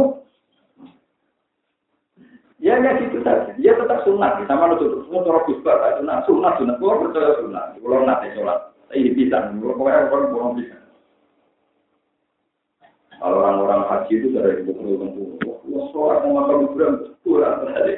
[2.57, 3.53] Ya, ya gitu saja.
[3.61, 4.40] Dia tetap sunat.
[4.49, 6.77] Sama lu semua cara kusba, sunat, sunat, sunat.
[6.81, 7.64] Kalau percaya sunat.
[7.77, 8.72] Kalau nanti sholat.
[8.96, 9.53] Ini bisa.
[9.53, 10.86] Kalau orang orang bisa.
[13.16, 16.94] Kalau orang-orang haji itu ibu perlu Wah, sholat mau makan Ibrahim.
[17.26, 17.94] Kurang terjadi.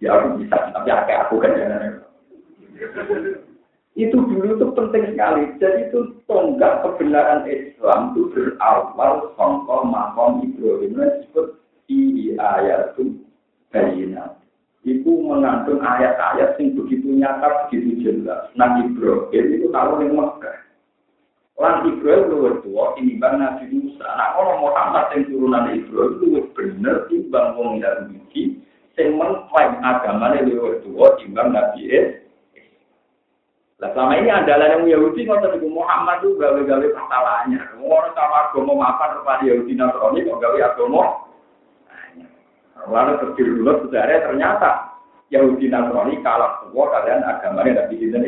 [0.00, 2.00] Ya aku bisa, tapi kayak aku kan jangan.
[3.98, 5.42] Itu dulu itu penting sekali.
[5.60, 13.20] Jadi itu tonggak kebenaran Islam itu berawal songkol makom Ibrahim disebut di ayat itu
[13.74, 14.38] bayina.
[14.80, 18.48] Itu mengandung ayat-ayat yang begitu nyata, begitu jelas.
[18.56, 20.69] Nah Ibrahim itu tahu yang Mekah.
[21.60, 24.08] Lan Ibrahim luwih tua tinimbang Nabi Musa.
[24.08, 28.64] Nah, kalau Muhammad yang turunan Ibrahim luwih bener timbang wong Yahudi
[28.96, 32.20] sing mengklaim agamanya lebih tua timbang Nabi Isa.
[33.80, 37.60] Nah, selama ini andalan yang Yahudi ngotot ibu Muhammad itu gawe-gawe kesalahannya.
[37.80, 41.04] Orang sama agama maafan kepada Yahudi Nasrani kok gawe agama.
[42.88, 44.70] Lalu terdiri dulu sejarah ternyata
[45.28, 48.20] Yahudi Nasrani kalah tua kalian agamanya Nabi Isa.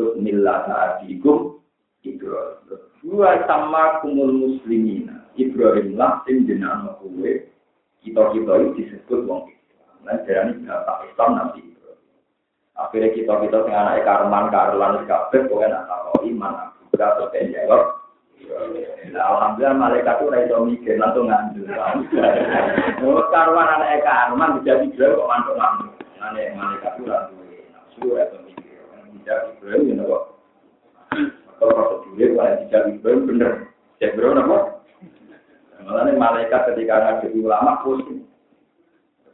[0.00, 1.60] Terus milah saatikum
[2.08, 2.80] Ibrahim.
[3.04, 5.12] Dua sama kumul muslimin.
[5.36, 7.52] Ibrahim lah sing jenama kue
[8.00, 10.00] kita-kita itu disebut wong Islam.
[10.08, 11.60] Nah, jadi bapak Islam nanti.
[12.80, 17.82] Akhirnya kita-kita sing anak karman, karlan, kabeh, pokoknya nak tahu iman, juga atau jawab.
[19.12, 21.76] Nah, alhamdulillah malaikat itu raiso mikir, langsung ngambil.
[23.04, 25.92] Menurut karuan anak karman, bisa dijual kok mantuk-mantuk.
[26.24, 27.36] Anak malaikat itu langsung
[27.68, 28.49] nafsu, raiso
[29.20, 30.22] Bisa dijual, ya kok.
[31.60, 33.50] Kalau prosedurnya, kalau tidak dijual, bener.
[34.00, 34.58] Saya bener, apa?
[35.84, 38.24] Malah malaikat ketika ngaji ulama pusing.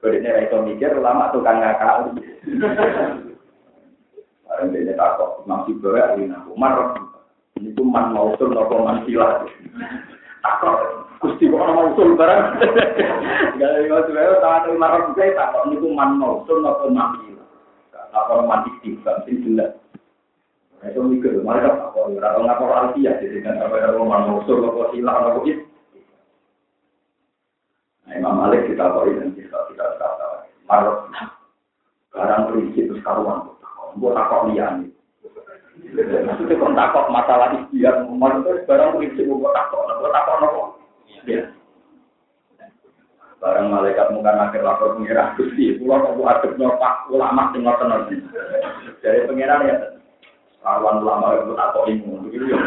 [0.02, 2.14] Berikutnya itu mikir ulama tukang ngakal.
[4.46, 6.94] Barang dia takut masih bawa ini Umar.
[7.58, 9.42] Ini tuh man mausul nopo man silah.
[10.44, 11.04] Takut.
[11.18, 12.42] Gusti kok orang mausul barang.
[13.58, 17.35] Gak ada yang tahu tahu Umar saya takut ini tuh man mausul nopo man
[18.16, 18.24] silah.
[18.24, 19.70] Takut man istiqam sih jelas.
[20.84, 22.16] Itu mikir, mereka takut.
[22.16, 25.64] Orang ngapor alfiah jadi kan apa yang man mausul nopo silah nopo itu.
[28.06, 31.10] Nah, Imam Malik kita tahu dan kita kata Marot
[32.14, 33.50] barang prinsip itu karuan
[33.98, 34.94] buat takok lian
[35.90, 40.62] maksudnya kok takok masalah ikhtiar Marot itu barang prinsip buat takok buat takok nopo
[41.26, 41.50] ya
[43.36, 45.76] barang malaikat muka akhir lapor pengira gusti.
[45.76, 47.92] Pulau kok adep nyopak ulama sing ngoten
[49.04, 49.76] dari pengiran ya.
[50.66, 52.58] Karuan ulama itu takok ilmu begitu ya.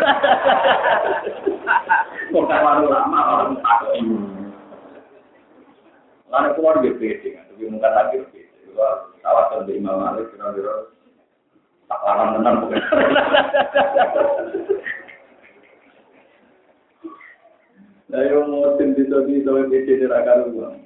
[2.32, 4.18] Kok karuan ulama orang takok ilmu
[6.30, 8.42] Karena keluar dia pede kan, tapi mungkin lagi pede.
[8.70, 10.94] Juga kawasan dari Imam Malik kira-kira
[11.90, 12.82] tak larang tenang bukan.
[18.10, 20.82] Nah, yang mau tim bisa bisa pede di rakyat uang.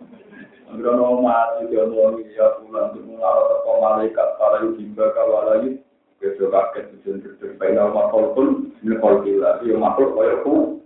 [0.76, 5.78] Agrono mati dia mau ya pulang di mulai ke malaikat para yudhimba kawalai
[6.18, 10.80] besok kaget tujuan terbaik nama kolkul ini kolkul lagi yang makhluk kayak aku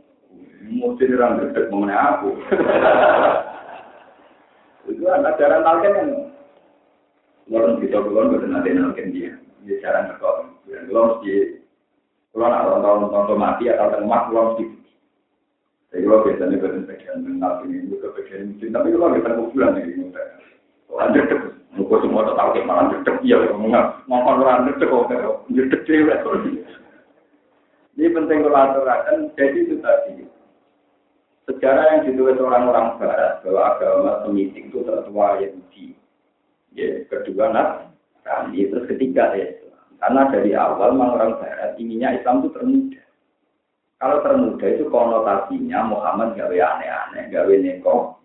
[0.66, 2.30] mesti dirang dekat mengenai aku
[4.88, 6.10] Itu ajaran talqin kan.
[7.48, 9.36] Kalau kita belum betul nanti talqin dia,
[9.68, 10.48] dia cara ngekor.
[10.64, 11.60] Dan kalau mesti,
[12.32, 14.64] kalau nak orang tahun mati atau tengah, kalau mesti.
[15.88, 20.04] Jadi kalau biasanya betul bagian talqin ini juga bagian mungkin, tapi kalau kita bulan ini,
[20.92, 21.54] lanjut terus.
[21.78, 23.70] Muka semua tak tahu malah jedek iya, ngomong
[24.10, 26.20] ngomong orang jedek kok, jedek cewek.
[27.98, 30.26] Ini penting kalau aturakan, jadi itu tadi.
[31.50, 35.96] Sejarah yang ditulis orang-orang Barat bahwa agama Semitik itu tertua Yahudi.
[36.76, 39.80] Ya, kedua Nasrani, terus ketiga Islam.
[39.98, 43.02] Karena dari awal orang Barat inginnya Islam itu termuda.
[43.98, 48.22] Kalau termuda itu konotasinya Muhammad gawe aneh-aneh, gawe neko.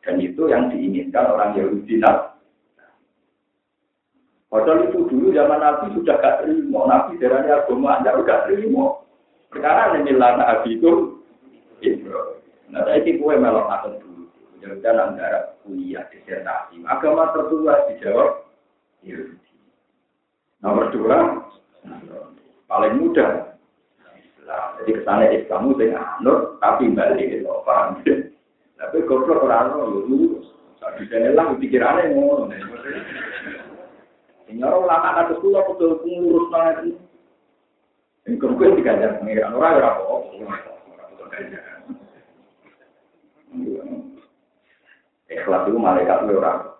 [0.00, 2.32] Dan itu yang diinginkan orang Yahudi Nasrani.
[4.52, 6.80] Padahal itu dulu zaman Nabi sudah gak terima.
[6.84, 9.00] Nabi darahnya agama anda udah terima.
[9.48, 10.92] Sekarang ini lana Nabi itu.
[12.72, 14.24] Nah, saya itu kue melok akan dulu.
[14.60, 16.80] Jangan antara kuliah disertasi.
[16.84, 18.48] Agama tertua dijawab
[19.04, 19.52] Yahudi.
[20.64, 21.16] Nomor dua,
[22.70, 23.51] paling mudah.
[24.42, 28.02] Jadi ke sana Islam itu anur, tapi balik itu paham.
[28.82, 30.46] Tapi goblok orang itu lurus.
[30.98, 32.50] Di sana lah pikirannya ngono.
[34.52, 36.98] Nyoro ulama kados kula kudu ngurus nang itu.
[38.28, 40.14] Ing kuwi digajar pengiran ora ora apa.
[45.32, 46.76] Ikhlas itu malaikat itu orang.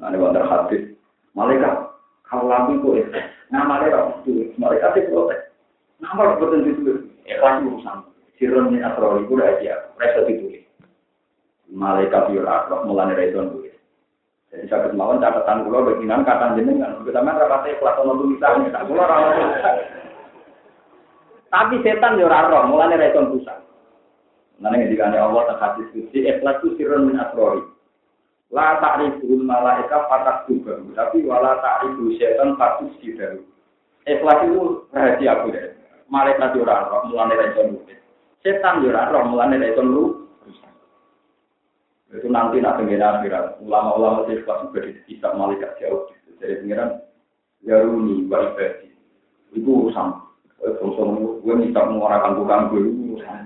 [0.00, 0.98] Nah, wonder hadis.
[1.38, 1.94] Malaikat,
[2.26, 3.30] kalau lampu itu ikhlas.
[3.54, 5.51] Nah, malaikat itu, malaikat itu protek.
[6.02, 6.92] Kalau betul itu,
[7.24, 7.98] ikhlas itu urusan.
[8.36, 9.74] Sirun ini asrori, itu udah aja.
[9.94, 10.66] Mereka ditulis.
[11.70, 13.72] Malaikat itu orang, mulanya rezon tulis.
[14.52, 17.00] Jadi saya kemauan catatan kula beginan kata jenengan.
[17.00, 19.16] Main rapate kelas ono tulisan tak kula ora
[21.48, 23.64] Tapi setan yo ora roh, mulane ra iso pusat.
[24.60, 27.64] Nane ngendikane Allah tak hadis suci ikhlas tu sirrun min asrori.
[28.52, 33.40] La ta'riful malaika fatak juga, tapi wala ta'rifu setan fatus sidaru.
[34.04, 35.81] Ikhlas itu rahasia deh.
[36.12, 37.80] Malaikat yo ora roh, mulane ra iso
[38.44, 39.82] Setan yo ora roh, mulane ra iso
[42.12, 46.12] itu nanti nak pengen akhirat ulama-ulama di kelas juga bisa malaikat jauh.
[46.44, 47.00] Jadi pengiran
[47.64, 48.92] yaruni wa ibadi.
[49.56, 50.20] Itu urusan.
[50.60, 53.40] Urusan gue minta menguarakan bukan gue itu urusan.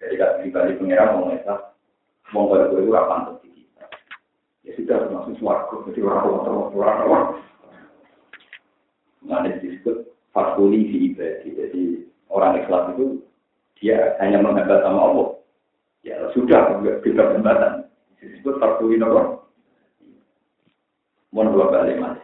[0.00, 1.60] Jadi kalau pribadi pengiran mau ngesah.
[2.32, 3.84] Mau pada gue itu apa kita.
[4.64, 5.74] Ya sudah masuk suaraku.
[5.92, 7.26] Jadi orang-orang orang-orang.
[9.28, 11.48] Nah, disebut fakuli di ibadi.
[11.54, 11.82] Jadi
[12.30, 13.06] orang ikhlas itu
[13.80, 15.28] dia hanya menghadap sama Allah.
[16.06, 17.88] Ya sudah kita jembatan.
[18.20, 19.40] Disebut farduin apa?
[21.32, 22.18] Mohon dua balik mas.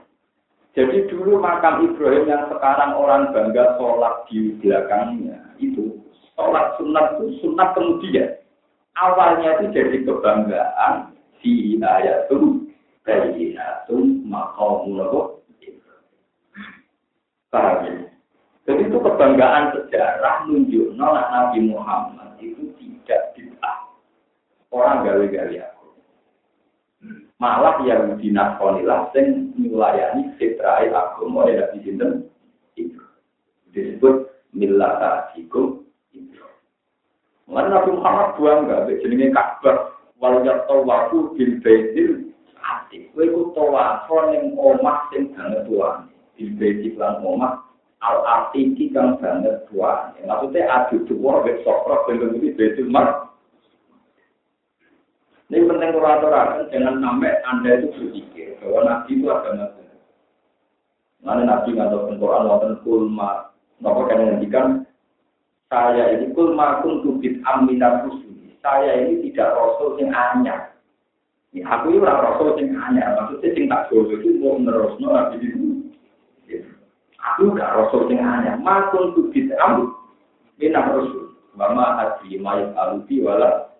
[0.76, 6.04] Jadi dulu makam Ibrahim yang sekarang orang bangga sholat di belakangnya itu
[6.36, 8.36] sholat sunat itu sunat kemudian.
[8.96, 12.68] Awalnya itu jadi kebanggaan si ayatum
[13.08, 15.32] bayinatum maqamul
[17.50, 17.94] paham ya?
[18.66, 23.78] Jadi itu kebanggaan sejarah nunjuk Nabi Muhammad itu tidak bid'ah.
[24.74, 25.86] Orang gawe-gawe aku.
[27.38, 32.26] Malah yang dinakonilah sing nyulayani fitrai agama ya di sinten
[32.74, 32.98] itu.
[33.70, 35.86] Disebut millata itu.
[37.46, 43.06] Mulai Nabi Muhammad buang gak jenenge Ka'bah wal yatawafu bil baitil ati.
[43.14, 46.15] Kowe ku tawafo ning omah sing banget tuane.
[46.36, 47.66] Bil baitil lan omah
[48.04, 50.12] al artiki kang banget tua.
[50.20, 53.32] Maksudnya adu dua wis sokro bentuk ini betul mar.
[55.46, 59.98] Ini penting kuratoran, jangan sampai anda itu berpikir bahwa nabi itu agama benar.
[61.22, 64.82] Mana nabi nggak Quran wonten kulma, nopo kan menghentikan
[65.70, 68.34] saya ini kulma kuntubit aminat rusul.
[68.58, 70.74] Saya ini tidak rasul yang anyar.
[71.54, 73.14] Ya, aku ini orang rasul yang anyar.
[73.14, 75.75] Maksudnya sing tak itu mau menerusno nabi itu
[77.34, 78.58] Aku gak rasul sing anyar.
[78.62, 79.90] Makun tu bid'am
[80.62, 81.34] minam rasul.
[81.56, 83.72] Mama hati mayat alubi wala.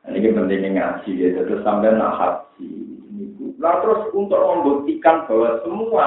[0.00, 1.44] Nah, ini pentingnya ngaji ya.
[1.44, 2.68] Terus sampai nak haji.
[3.60, 6.06] Nah terus untuk membuktikan bahwa semua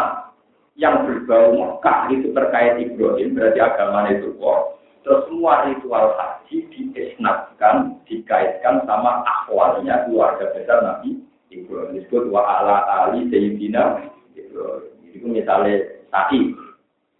[0.73, 4.81] yang berbau Mekah itu terkait Ibrahim, berarti agama itu kok.
[5.05, 11.21] Terus semua ritual haji diisnatkan, dikaitkan sama akhwalnya keluarga besar Nabi
[11.53, 12.01] Ibrahim.
[12.01, 14.92] Disebut wa ala ali Sayyidina Ibrahim.
[15.13, 15.77] Itu misalnya
[16.09, 16.57] tadi,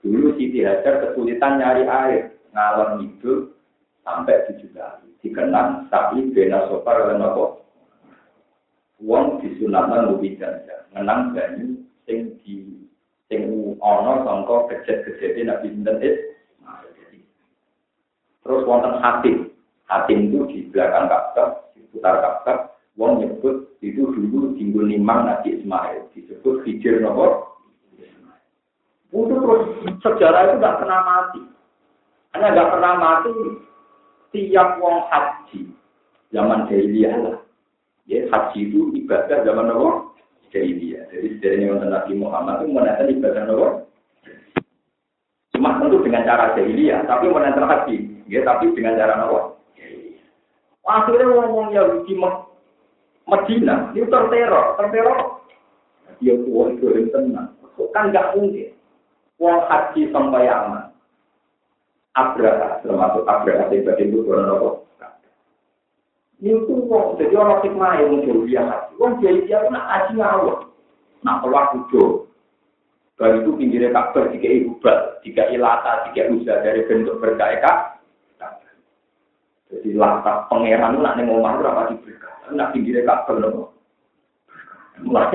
[0.01, 3.53] dulu Siti Hajar kesulitan nyari air, ngalor itu
[4.01, 5.07] sampai tujuh kali.
[5.21, 7.63] Dikenang sapi bena sopar dan nopo.
[8.99, 12.87] Uang disunatkan lebih ganja, menang banyu sing di
[13.27, 13.47] sing
[13.79, 15.97] ono sangka kejet-kejete Nabi Sinten
[18.43, 19.55] Terus wonten hati,
[19.87, 25.63] hati itu di belakang Ka'bah, di putar Ka'bah, wong nyebut itu dulu tinggal nimang Nabi
[25.63, 27.52] Ismail, disebut hijir nopo
[29.13, 29.63] untuk terus
[30.01, 31.41] sejarah itu nggak pernah mati.
[32.33, 33.33] Hanya nggak pernah mati
[34.33, 35.69] tiap wong haji
[36.33, 37.37] zaman jahiliyah lah.
[38.09, 40.17] Ya haji itu ibadah zaman apa?
[40.49, 41.13] Jahiliyah.
[41.13, 43.69] Jadi dari yang Nabi Muhammad itu menandakan ibadah apa?
[45.53, 48.09] Cuma tentu dengan cara jahiliyah, tapi menentang hati.
[48.25, 49.53] Ya, tapi dengan cara apa?
[50.83, 52.17] Akhirnya ngomong Yahudi
[53.23, 55.45] Medina, itu terteror, terteror.
[56.19, 57.49] Dia kuat itu yang tenang.
[57.95, 58.72] Kan nggak mungkin.
[59.43, 60.87] Wong haji sampai aman.
[62.15, 64.69] Abraha, termasuk Abraha, sebagai itu bukan apa?
[66.39, 68.91] Itu wong, jadi orang hikmah yang muncul dia haji.
[68.95, 70.71] Wong jadi dia nak haji ngawur.
[71.27, 72.31] Nak keluar kudo.
[73.19, 77.99] Baru itu pinggirnya kabar, tiga ibu bal, tiga ilata, tiga usaha dari bentuk berkaya
[79.69, 82.33] Jadi lata pangeran nak neng omah itu apa diberikan.
[82.55, 83.63] Nak pinggirnya kabar nopo.
[85.01, 85.33] Mulai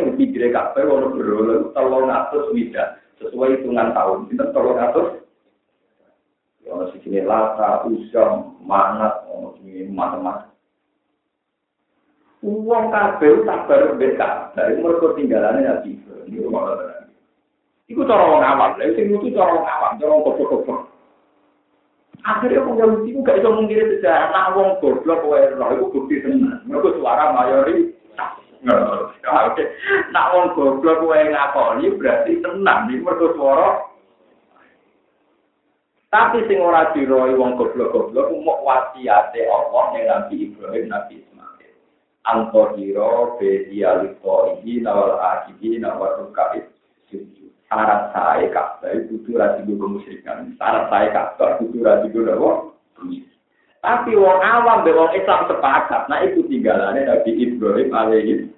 [0.54, 3.02] kabar, kalau berulang, tolong atas wida.
[3.18, 4.30] Sesuai hitungan tahun.
[4.30, 5.08] Kita tolong atas.
[6.62, 9.24] Ya, di sini lata, usam, manat,
[9.64, 10.52] ini macam-macam.
[12.38, 15.98] Uang kabel sabar dari mereka tinggalannya Nabi
[16.30, 16.70] Ini rumah
[17.88, 19.98] Iku cara wong awam, lha sing itu cara awam.
[22.22, 26.60] Akhirnya wong Yahudi gak iso mungkiri sejarah nak wong goblok wae iku bukti tenan.
[26.68, 27.97] Mergo suara mayori Oke,
[28.64, 33.70] nak wong goblok wae ngakoni berarti tenang iki mergo suara
[36.08, 41.72] Tapi sing ora diroi wong goblok-goblok mok wasiate Allah ning Nabi Ibrahim Nabi Ismail.
[42.24, 46.64] Antohiro bedi alito ini nawal akibi nawal rukaib
[47.68, 50.56] syarat saya Ka'bah itu kudu ra digo kemusyrikan.
[50.56, 52.50] Syarat saya Ka'bah kudu ra digo apa?
[53.78, 58.50] Tapi wong awam be wong Islam sepakat, nah itu tinggalane Nabi Ibrahim alaihi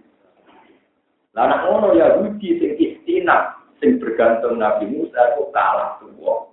[1.37, 6.51] Lah nek ngono ya Yahudi sing istina sing bergantung Nabi Musa kok kalah tuwa.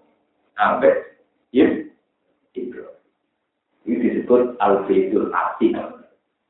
[0.59, 1.17] Ambek
[1.53, 2.93] Ibrahim.
[3.87, 5.77] Ini disebut Al-Baitul Atiq.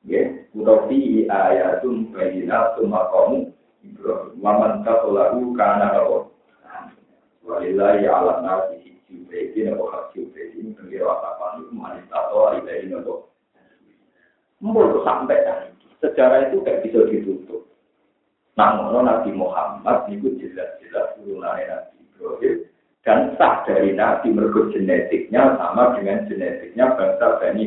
[0.08, 0.24] Ya,
[0.56, 3.54] utawa fi ayatun bayyinatun maqamu
[3.86, 4.36] Ibrahim.
[4.42, 6.18] Waman kasolahu kana apa?
[7.48, 12.92] Walillahi ala nasi hijju bedi nabo hajju bedi ini pengira watapan itu manis tato alilahi
[12.92, 13.32] nabo.
[14.60, 15.70] Mbok sampai tadi.
[16.04, 17.66] Sejarah itu kayak bisa ditutup.
[18.58, 22.56] Namun Nabi Muhammad itu jelas-jelas turunannya Nabi Ibrahim
[23.06, 27.66] dan sah dari Nabi mergo genetiknya sama dengan genetiknya bangsa Bani.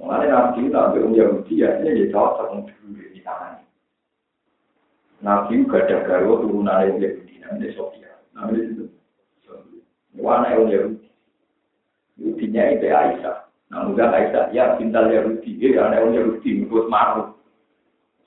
[0.00, 3.60] Mengenai Nabi Nabi Um Yahudi ya ini cocok dulu tangan.
[5.20, 8.13] Nabi juga ada garwa turunan Yahudi, namanya Sofia.
[8.34, 8.84] Namanya itu.
[10.18, 11.08] Wana yang Yahudi.
[12.18, 13.36] Yahudinya itu Aisyah.
[13.70, 15.58] Namun gak Aisyah, ya pintal Yahudi.
[15.58, 17.34] Ya ada yang Yahudi, ngikut maru.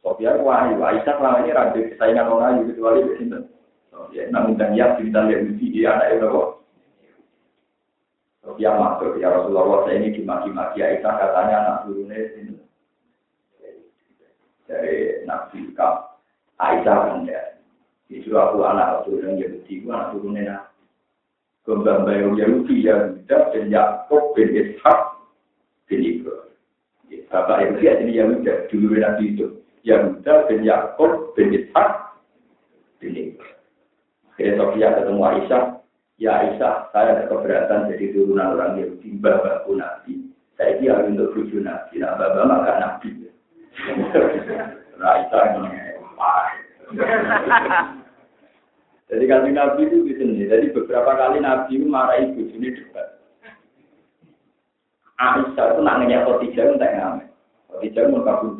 [0.03, 0.79] Sofia wahyu.
[0.83, 3.39] Aisyah selama ini raja kesayangan orang Yahudi kecuali di sini.
[4.31, 6.55] Namun dan ya pintal Yahudi, dia anak yang Yahudi.
[8.43, 12.55] Sofia masuk, ya Rasulullah, saya ini dimaki-maki Aisyah katanya anak turunnya ini
[14.67, 16.19] dari Nabi Kaf
[16.59, 17.46] Aisyah kan ya
[18.07, 20.77] itu aku anak yang Yahudi itu anak turunnya Nabi
[21.67, 24.99] kembang bayang Yahudi yang tidak dan Yakob bin Ishak
[25.91, 26.23] bin
[27.27, 29.59] Bapak yang lihat ini Yahuda dulu Nabi itu.
[29.83, 32.15] Yahuda bin Yakob bin Ishak
[33.03, 33.59] bin Ibrahim.
[34.31, 35.63] Akhirnya Sofia ketemu Aisyah.
[36.17, 40.33] Ya Aisyah, saya ada keberatan jadi turunan orang Yahudi, bapakku Nabi.
[40.55, 43.27] Saya kira untuk tujuh Nabi, nah bapak maka Nabi.
[44.97, 45.39] Raisa
[49.07, 50.43] Jadi kali Nabi itu di sini.
[50.51, 53.07] Jadi beberapa kali Nabi itu marahi bujuni debat.
[55.17, 57.27] Aisyah itu nak nanya Khadijah itu tak ngamen.
[57.71, 58.53] Khadijah itu kabur.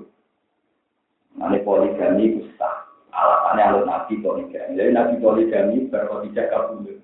[1.38, 2.88] Nanti poligami itu sah.
[3.12, 4.80] Alasannya alun Nabi poligami.
[4.80, 6.96] Jadi Nabi poligami berkhadijah kabur.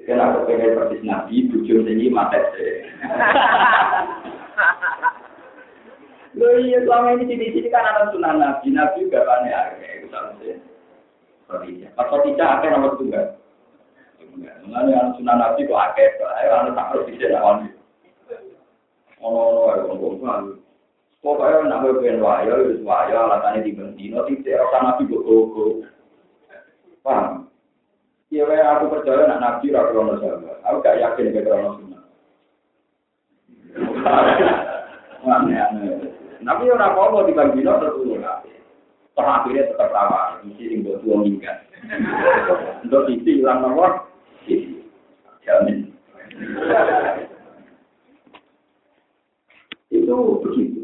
[0.00, 2.40] Kenapa pengen persis Nabi, bujum tinggi mata
[6.38, 10.62] Loh iya selama ini di sini kan ada sunnah nabi, nabi juga ya, itu.
[11.50, 11.90] Khadijah.
[11.98, 12.94] Pas Khadijah akeh nomor.
[14.62, 17.66] Mengenai anak sunnah nabi kok akeh, ayo anak tak harus bisa lawan.
[19.18, 20.62] Ono ono ayo ngomong
[21.20, 25.84] Pokoknya nak pengen wayo, wis wayo, alasannya di bentino, tidak usah nabi gogo-gogo.
[27.04, 27.52] Paham?
[28.32, 30.56] Iya, aku percaya nak nabi rakyat sahabat.
[30.64, 32.02] Aku gak yakin ke krono sunnah.
[35.28, 36.08] Aneh-aneh.
[36.40, 38.24] Nabi ora apa-apa di Bambino tertulung
[39.16, 39.18] nabi.
[39.18, 39.90] Toh akhirnya tetap
[40.46, 41.52] isi yang buat uang hingga.
[42.86, 44.06] Untuk isi hilang nomor,
[44.46, 44.80] isi.
[45.44, 45.90] Jamin.
[49.90, 50.80] itu begitu.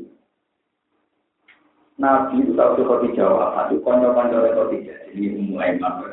[1.96, 6.10] Nabi itu tahu seperti Jawa, itu konco-konco seperti jadi mulai mampu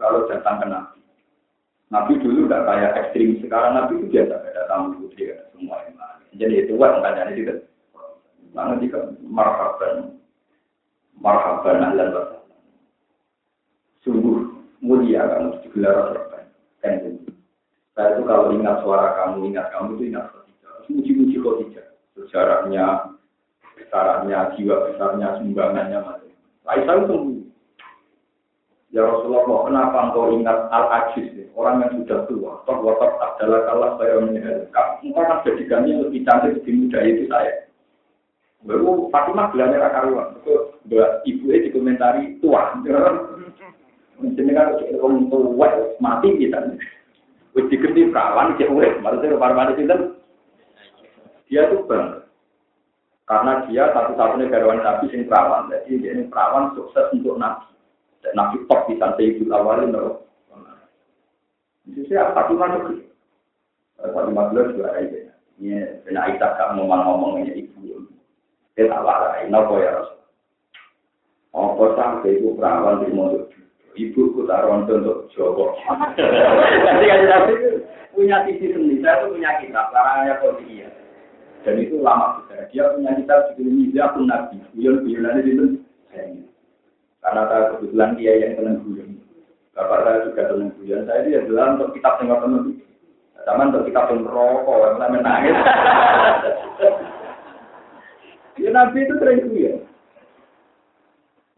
[0.00, 1.00] Kalau datang ke Nabi,
[1.92, 6.24] Nabi dulu tidak kayak ekstrim, sekarang Nabi itu biasa ada tamu putri, semua iman.
[6.38, 7.60] Jadi itu wah, tanya itu.
[8.56, 10.16] Mana jika marhaban,
[11.20, 12.24] marhaban ahlan wa
[14.00, 14.48] Sungguh
[14.80, 16.48] mulia kamu digelar terbaik.
[16.80, 17.10] Kan itu.
[17.92, 20.72] Saya itu kalau ingat suara kamu, ingat kamu itu ingat Khadijah.
[20.88, 21.86] Muji-muji Khadijah.
[22.16, 22.86] Sejarahnya,
[23.76, 26.32] besarnya, jiwa besarnya, sumbangannya macam.
[26.64, 27.38] Aisyah itu sembuh.
[28.90, 32.52] Ya Rasulullah, kenapa engkau ingat Al-Ajiz, orang yang sudah tua?
[32.66, 34.66] Toh watak adalah kalah saya menyebut.
[35.04, 37.70] Engkau kan jadikannya lebih cantik, lebih muda itu saya.
[38.66, 39.86] Baru Fatimah bilangnya
[40.86, 41.10] karuan.
[41.26, 42.78] Ibu itu dikomentari tua.
[44.20, 44.66] Jadi kan
[45.00, 45.68] orang tua
[46.00, 46.78] mati kita.
[47.50, 49.90] Wis diganti perawan cek urip, maksudnya perawan itu
[51.50, 52.22] dia tuh bang.
[53.26, 55.66] Karena dia satu-satunya garwan Nabi sing perawan.
[55.66, 57.66] Jadi dia ini perawan sukses untuk Nabi.
[58.22, 60.22] Dan Nabi top di santai ibu awalin loh.
[61.90, 63.02] Itu sih satu masuk.
[63.98, 65.26] Satu masuk juga ada
[65.60, 68.06] Ini benar Aisyah gak ngomong-ngomongnya ibu.
[68.78, 70.19] Dia tak warai, nopo ya Rasul.
[71.50, 73.50] Apa sampai itu perawan di motor
[73.98, 75.74] Ibu ku taruhan untuk Joko.
[76.14, 77.52] Jadi kan Nabi
[78.14, 80.88] punya sisi sendiri, saya itu punya kitab, larangannya kodikia.
[81.66, 82.70] Dan itu lama besar.
[82.70, 84.56] Dia punya kitab judul Mizah pun Nabi.
[84.78, 85.66] Guyon-guyonannya itu
[87.20, 89.20] Karena saya kebetulan dia yang tenang guyon.
[89.76, 91.04] Bapak saya juga tenang guyon.
[91.04, 92.80] Saya dia bilang untuk kitab yang tenang
[93.44, 95.56] Sama untuk kitab yang rokok, yang menangis.
[98.60, 99.72] Ya Nabi itu sering ya.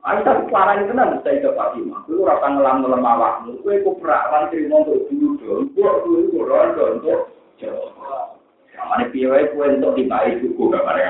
[0.03, 2.03] Aisyah parah itu kan saya ke Fatimah.
[2.11, 3.63] Lu rasa ngelam ngelam awakmu.
[3.63, 5.71] Kue ku perawan terima untuk dulu dong.
[5.79, 7.21] Kue dulu kue rondo untuk
[7.63, 8.35] jawab.
[8.75, 11.03] Kamane piye kue untuk dibai cukup kamane.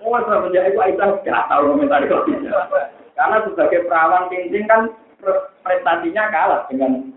[0.00, 2.16] Mau saya menjadi itu Aisyah gak tahu komentar itu.
[3.12, 4.82] Karena sebagai perawan cincin kan
[5.60, 7.12] prestasinya kalah dengan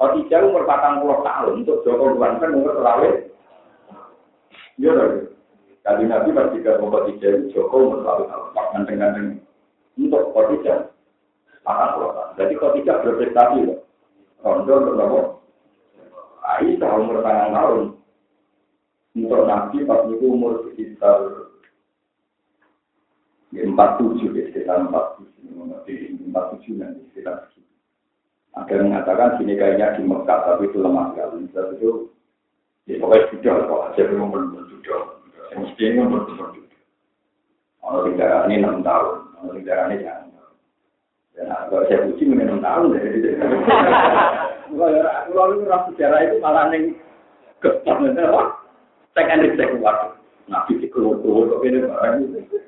[0.00, 3.28] Khadijah umur 40 tahun untuk Joko Luan kan umur terlalu.
[4.80, 5.29] Iya dong.
[5.80, 9.40] Kali Nabi pasti ke Khadijah itu Joko selalu pak ganteng-ganteng
[9.96, 10.92] untuk Khadijah
[11.64, 12.26] akan keluar.
[12.36, 13.80] Jadi Khadijah berprestasi loh.
[14.44, 15.20] Rondo untuk nopo.
[16.44, 17.82] Aisyah umur tangan tahun.
[19.16, 21.18] Untuk Nabi pas itu umur sekitar
[23.50, 25.50] empat tujuh ya sekitar empat tujuh
[26.28, 27.50] empat tujuh nanti sekitar.
[28.50, 31.46] Ada yang mengatakan sini kayaknya di Mekah tapi itu lemah sekali.
[31.46, 31.90] Itu
[32.86, 35.19] ya pokoknya sudah kok aja belum belum sudah.
[35.50, 36.54] Mesti ini bertumbuh.
[37.80, 40.30] Kalau ini enam tahun, kalau ini jangan.
[41.34, 43.30] Dan kalau saya mungkin enam tahun dari itu.
[44.70, 46.94] Kalau rasa sejarah itu malah neng
[47.58, 48.14] kepan
[49.18, 50.14] kan keluar.
[50.46, 52.58] Nabi di keluar keluar kok ini barang itu.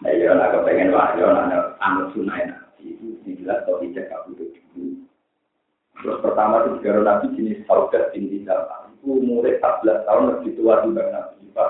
[0.00, 5.04] Nah, iya lah, kepengen wahyu, anak anak sunai nabi itu kalau dulu.
[6.00, 11.12] Terus pertama itu negara nabi jenis saudat tinggi dalam umurnya 14 tahun lebih tua dibanding
[11.16, 11.68] Nabi Pak.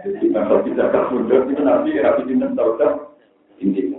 [0.00, 2.92] Jadi kalau kita kabundut itu Nabi Nabi Jinten tahu kan
[3.60, 3.92] ini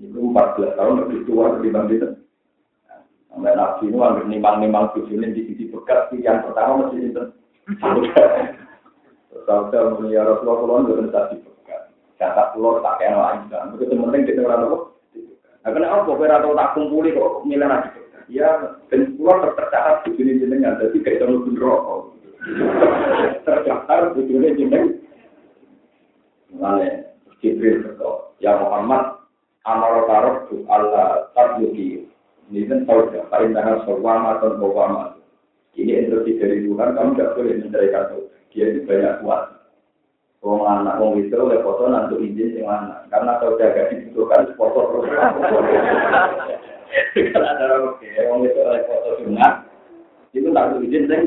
[0.00, 2.18] itu 14 tahun lebih tua dibanding
[3.30, 7.26] Sampai Nabi itu hampir nimang-nimang tujuan di sisi bekas yang pertama masih Jinten.
[9.46, 11.82] Saudara mulia Rasulullah itu tadi bekas.
[12.18, 13.70] Kata pulau tak kena lagi kan.
[13.78, 14.78] Begitu penting kita orang apa?
[15.60, 16.10] Nah, kenapa?
[16.10, 17.99] Tahu tak kumpuli kok milih lagi
[18.30, 22.00] ya dan pulau tercatat tujuan jenengan jadi kayak kalau pun rokok
[23.44, 25.00] tercatat tujuan jenengan
[26.50, 27.06] Mulai
[27.38, 29.22] Jibril berkata, ya Muhammad,
[29.64, 32.04] amal tarok tu Allah tabluki.
[32.50, 35.14] Ini kan tahu ya, paling tangan sorwama atau bawama.
[35.78, 38.04] Ini instruksi dari Tuhan, kamu tidak boleh menceraikan.
[38.50, 39.59] Dia itu banyak kuat.
[40.40, 43.04] Wong anak wong itu oleh foto nanti izin sing anak.
[43.12, 45.04] Karena tahu jaga dibutuhkan foto terus.
[47.12, 49.54] Kalau ada oke, orang itu oleh foto sunat,
[50.32, 51.22] itu perlu izin sing.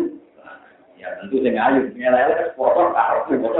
[0.98, 3.60] Ya tentu sing ayu, ngelele foto harus foto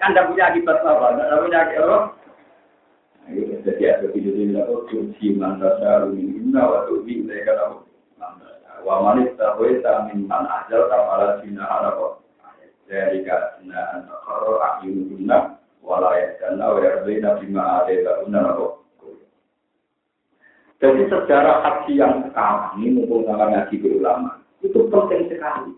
[0.00, 2.04] Kan tidak punya akibat apa, tidak punya akibat.
[3.64, 7.84] Jadi ada video ini aku kunci mandasa rumina waktu ini mereka tahu.
[8.84, 9.68] Wa manis tahu
[10.12, 10.88] min man ajal
[11.44, 12.20] jina apa.
[12.90, 18.66] Dari karena anak karo akyun guna walaya dan awal bina bima ada tak guna apa.
[20.82, 25.70] Jadi sejarah haji yang sekarang ini mumpung sama ngaji ulama itu penting sekali.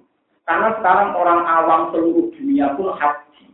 [0.49, 3.47] Karena sekarang orang awam seluruh dunia pun haji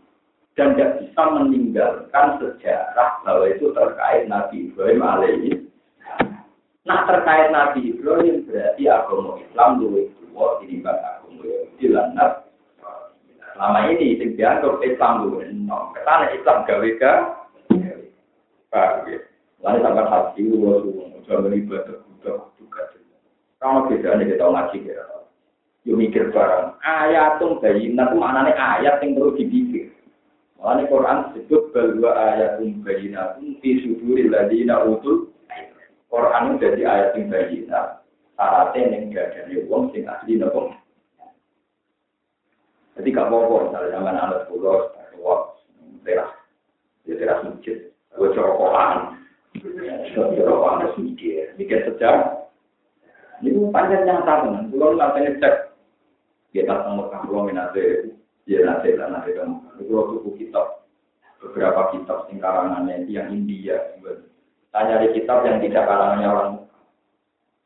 [0.54, 5.52] dan tidak bisa meninggalkan sejarah bahwa itu terkait Nabi Ibrahim alaihi.
[6.86, 10.24] Nah terkait Nabi Ibrahim berarti agama Islam dulu itu
[10.62, 12.47] ini kan agama Yahudi lantas
[13.58, 15.90] Selama ini yang dianggap Islam dulu, no.
[15.98, 17.12] Kesana Islam gawe ga,
[18.70, 19.10] Pak,
[19.58, 20.42] Lalu sampai haji,
[21.26, 22.80] jangan ibadah budak juga.
[23.58, 25.02] Kalau bedanya kita tahu ngaji ya.
[25.82, 26.78] Yo mikir barang.
[26.86, 29.90] Ayat tuh bayi, nanti mana nih ayat yang perlu dipikir.
[30.58, 35.34] Makanya Quran disebut bahwa ayatum bayinatun fi suduril ladina utul
[36.10, 38.02] Quran jadi ayat yang bayinat
[38.34, 40.74] syaratnya yang gak ada wong sing asli nopo.
[42.98, 45.54] Jadi gak apa-apa misalnya zaman anak pulau, tua,
[46.02, 46.34] teras,
[47.06, 49.22] ya teras masjid, gue corokokan,
[50.18, 52.42] corokokan mikir, mikir sejak.
[53.38, 55.78] Ini panjang nyata teman, pulau nanti ngecek,
[56.50, 58.18] kita sama pulau minate,
[58.50, 60.82] ya nanti lah nanti kamu, pulau tuku kitab,
[61.38, 63.78] beberapa kitab sing karangannya yang India,
[64.74, 66.50] tanya di kitab yang tidak karangannya orang.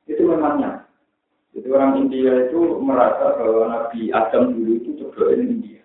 [0.04, 0.81] Itu memangnya
[1.52, 4.90] jadi orang India itu merasa bahwa Nabi Adam dulu itu
[5.36, 5.80] ini India.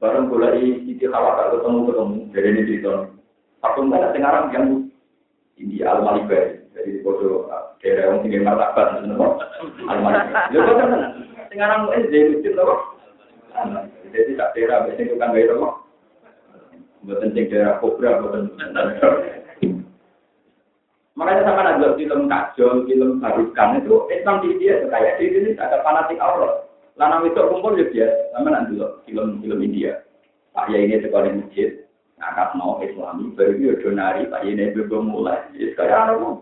[0.00, 2.92] Barang mulai Siti Hawa kalau ketemu ketemu dari ini cerita.
[3.60, 4.66] Satu mana sekarang yang
[5.60, 6.56] India Al Malibai.
[6.72, 7.52] Jadi foto
[7.84, 10.56] daerah yang tinggi martabat Al Malibai.
[10.56, 10.90] Ya kok kan
[11.52, 12.80] sekarang eh jadi lucu loh.
[14.08, 15.74] Jadi tak daerah biasanya bukan gaya loh.
[17.04, 18.56] Bukan daerah kobra, bukan.
[21.20, 25.50] Makanya sama ada film kajol, film barukan itu Islam di India itu kayak di sini
[25.60, 26.64] ada fanatik Allah.
[26.96, 30.00] Lana itu kumpul ya sama nanti loh film-film India.
[30.56, 31.84] Pak ya ini sekolah masjid,
[32.16, 35.44] ngangkat mau Islami, baru dia donari, Pak ya ini belum mulai.
[35.52, 36.40] Jadi kayak apa?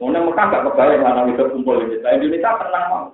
[0.00, 2.16] Mau Mekah gak kebayang lana itu kumpul di Indonesia.
[2.16, 3.04] Indonesia pernah mau.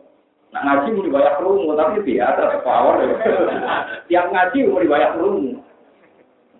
[0.54, 2.94] Nah ngaji mau dibayar kerungu, tapi biasa, power.
[4.08, 5.58] Tiap ngaji mau dibayar kerungu.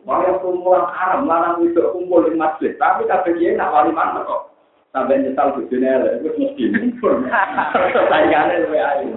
[0.09, 2.73] Walau kumpulan Arab, lanang itu kumpul di masjid.
[2.81, 4.49] Tapi kabeh dia nak wali mana kok.
[4.91, 7.29] Sampai nyesal di dunia, itu mesti kumpul.
[8.09, 9.09] Sayangannya lebih ayu.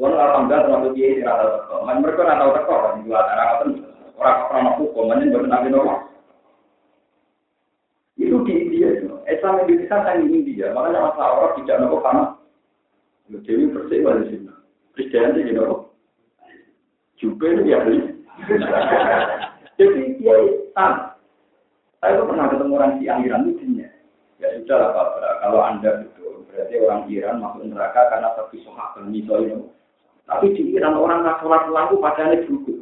[0.00, 1.86] Wong alhamdulillah termasuk dia ini rata teko.
[1.86, 3.70] Man mereka rata teko kan di luar arah kan
[4.18, 5.98] orang orang hukum, mana baru nabi normal.
[8.18, 9.14] Itu di India itu.
[9.30, 10.74] Islam Indonesia kan di India.
[10.74, 12.24] Makanya masalah orang tidak nopo karena
[13.46, 14.50] Dewi bersih wali sini.
[14.98, 15.91] Kristen itu nopo.
[17.22, 17.78] Juga itu ya.
[19.78, 20.36] Jadi dia
[20.74, 21.14] tan.
[22.02, 23.86] Saya tuh pernah ketemu orang di Iran lucunya.
[24.42, 28.98] Ya sudah lah Pak, kalau Anda betul, berarti orang Iran masuk neraka karena tapi sohak
[29.06, 29.62] misalnya.
[30.26, 32.74] Tapi di Iran orang nggak sholat lampu padahal juga.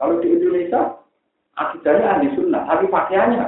[0.00, 0.96] Kalau di Indonesia,
[1.60, 3.46] akidahnya ahli sunnah, tapi pakaiannya.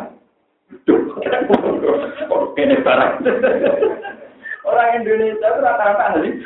[2.60, 3.12] Kene barang.
[4.68, 6.44] Orang Indonesia itu rata-rata ahli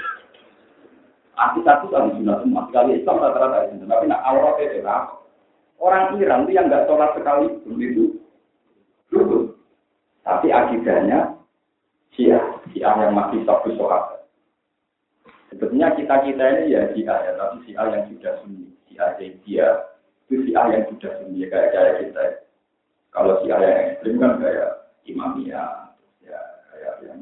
[1.34, 4.78] Aku satu ahli sunnah semua, sekali Islam rata-rata ahli sunnah, tapi nak awal itu
[5.82, 8.22] Orang Iran itu yang nggak sholat sekali begitu
[9.10, 9.58] dulu.
[10.22, 11.34] Tapi akidahnya
[12.14, 14.22] Syiah, Syiah yang masih satu sholat.
[15.50, 19.68] Sebetulnya kita-kita ini ya Syiah ya, tapi Syiah yang sudah sunni, Syiah dia
[20.30, 22.24] itu Syiah yang sudah sunni, ya, kayak kayak kita.
[23.10, 24.70] Kalau Syiah yang ekstrim kan kayak
[25.04, 25.90] Imamiyah,
[26.22, 27.20] ya kayak yang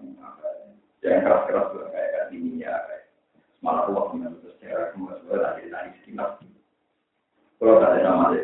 [1.02, 2.91] yang keras-keras kayak Diniyah, kayak
[3.62, 6.42] malah waktu yang sejarah kemudian dari dari sekitar.
[7.62, 8.34] Kalau ada nama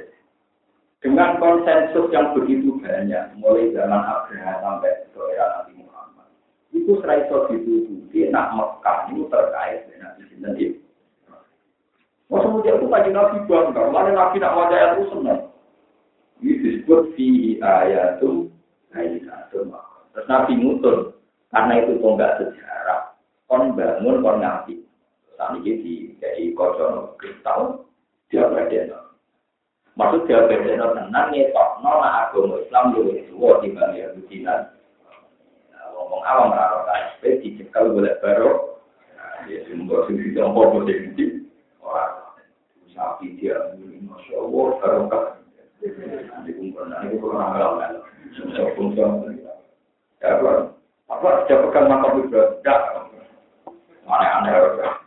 [0.98, 6.26] dengan konsensus yang begitu banyak, mulai zaman Abraham sampai ke era Nabi Muhammad,
[6.74, 10.78] itu serai so ditutupi, nak Mekah itu terkait dengan Nabi Sinten itu.
[12.26, 15.40] Kemudian itu kaji Nabi bangga, mana Nabi nak wajah itu senang.
[16.42, 18.50] Ini disebut fi ayatum
[18.94, 19.74] ayatum.
[20.14, 21.14] Terus Nabi mutul,
[21.54, 23.14] karena itu tonggak sejarah,
[23.46, 24.87] kon bangun, kon ngapi.
[25.38, 27.86] Saat ini dari kocok kristal,
[28.26, 29.06] dia berada
[29.98, 34.70] Maksud dia beda tenang ngetok nona agama Islam yo tua di bang Yahudi dan
[35.90, 38.78] ngomong awam raro KSP dicekal boleh baru
[39.50, 41.42] ya sumber sisi tombol boleh di
[41.82, 42.14] orang
[42.94, 43.58] sapi dia
[44.06, 45.24] masya Allah baru kan
[46.46, 47.90] di kumpul nanti kurang ngalah kan.
[50.22, 50.50] Ya apa?
[51.10, 51.28] Apa?
[51.42, 52.80] Sudah pegang makam itu tidak
[54.06, 54.97] mana aneh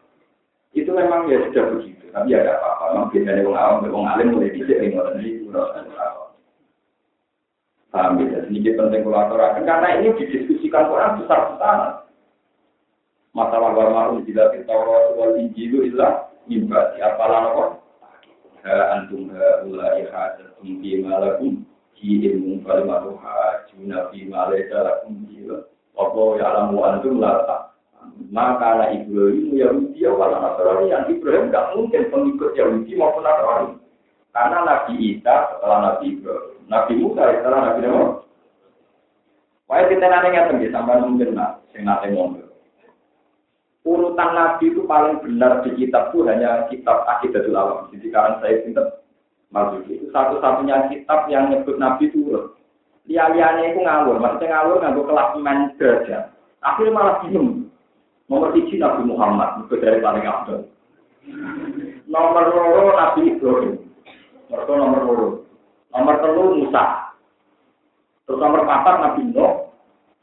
[0.91, 4.51] itu memang ya sudah begitu tapi ada apa-apa, memang biasanya orang awam, orang alim mulai
[4.51, 5.47] nih, ngotot ini,
[7.91, 9.67] Paham ya, sedikit penting kolaborasi.
[9.67, 12.07] Karena ini didiskusikan orang besar-besaran.
[13.35, 17.63] Masalah warma unjila kita orang wal injilu ilah imbati apalah apa?
[18.63, 25.67] Ha antum ha ulai hajatum fi malakum fi ilmu kalimatu hajuna fi malaika lakum jila.
[25.95, 27.70] Apa ya alamu antum la
[28.31, 33.69] maka anak Ibrahim Yahudi wala Nasrani yang Ibrahim tidak mungkin pengikut Yahudi maupun Nasrani.
[34.31, 38.03] Karena Nabi Isa setelah Nabi Ibrahim, Nabi Musa setelah Nabi Nabi.
[39.67, 42.43] Wah kita nanti ngerti sampai mungkin nak, sing ngomong.
[43.81, 47.89] Urutan Nabi itu paling benar di kitab itu hanya kitab Akidatul Alam.
[47.89, 48.85] Jadi sekarang saya pinter
[49.51, 52.51] masuk itu satu-satunya kitab yang nyebut Nabi itu.
[53.09, 55.59] Lia-lianya itu ngawur, maksudnya ngawur nganggur kelas men
[56.61, 57.50] Akhirnya malah bingung.
[58.31, 60.63] Nomor tiga Nabi Muhammad, itu dari paling abdul.
[62.07, 63.75] Nomor loro Nabi Ibrahim.
[64.47, 65.27] Mereka nomor loro.
[65.91, 67.11] Nomor telu Musa.
[68.23, 69.67] Terus nomor empat Nabi Nuh.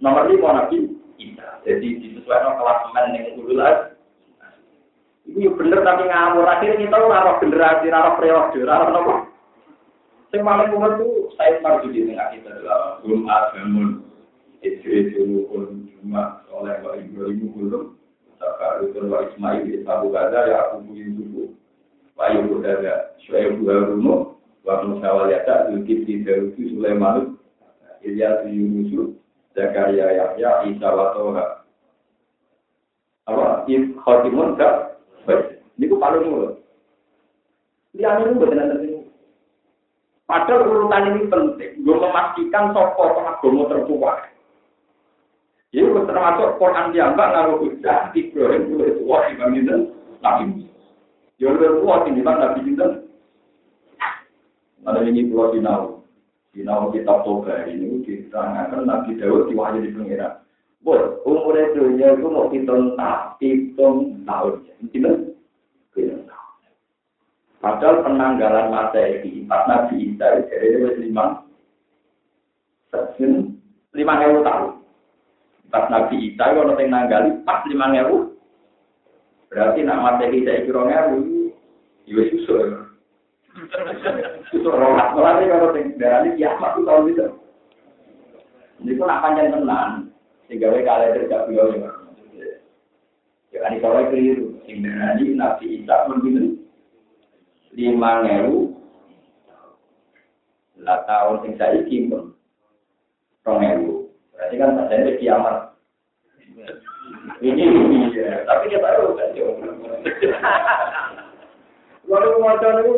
[0.00, 0.88] Nomor lima Nabi
[1.20, 1.61] Isa.
[1.68, 3.61] Jadi disesuaikan kelas men yang ulul
[5.28, 6.48] Ini bener tapi ngawur.
[6.48, 9.14] Akhirnya kita ora generasi, ora periode, ora nopo.
[10.32, 13.88] Sing paling umur itu saya marjudi tengah kita adalah belum agamun.
[14.64, 15.64] Istri dulu pun
[16.00, 17.97] cuma oleh Pak Ibrahim belum.
[18.78, 21.55] Rukun wa Ismail di Sabu Gaza ya aku punya dulu.
[22.18, 24.34] Pak Ibu Gaza, Syuaib Buharumu,
[24.66, 27.38] wa Musa wal Yata, Zulkifli Darudu Sulaiman,
[28.03, 29.14] Ilyas Yunusu,
[29.55, 31.46] Zakaria Yahya, Isa wa Toha.
[33.28, 33.68] Apa?
[34.03, 34.99] Khotimun gak?
[35.28, 35.61] Baik.
[35.76, 36.59] Ini ku paling mulut.
[37.94, 38.88] Lihat ini buat nanti.
[40.24, 41.72] Padahal urutan ini penting.
[41.84, 44.12] Gue memastikan soko pengagama tertua.
[45.68, 49.92] Jadi termasuk Quran diambak ngaruh hujah Ibrahim boleh tua Imam Jinten
[50.24, 50.64] Nabi
[51.36, 52.90] Ya lebih tua timbang Nabi Jinten.
[54.88, 56.00] Ada ini pulau Sinau.
[56.56, 60.40] Sinau kitab Toga ini diterangkan Nabi Dawud diwahyu di pengira.
[60.80, 64.64] Bos, umurnya dunia itu mau hitung tak hitung tahun.
[64.88, 65.36] Hitung
[65.92, 66.72] tahun.
[67.58, 71.44] Padahal penanggalan Masehi pas Nabi Isa jadi itu lima
[73.92, 74.78] lima ribu tahun.
[75.68, 78.36] Pas Nabi Isa kalau nanti nanggali pas lima ribu.
[79.52, 81.52] Berarti nak Masehi saya kira ribu.
[82.08, 82.66] Iya susul.
[84.48, 85.12] Susul rolas.
[85.12, 87.26] Malah kalau nanti darah ini kiamat itu tahun itu.
[88.78, 89.90] Ini pun nak panjang tenan.
[90.48, 91.90] Sehingga mereka kalian tidak beliau ya.
[93.52, 94.46] Ya kan itu keliru.
[94.64, 96.24] Sehingga nanti Nabi Isa pun
[97.78, 98.74] lima ngewu
[100.82, 102.34] lah tahun sing saya pun
[103.46, 104.07] rong ngewu
[104.39, 105.57] berarti kan tak ada kiamat.
[107.43, 107.64] Ini
[108.14, 109.34] iya tapi dia tahu kan
[112.09, 112.95] lalu macam itu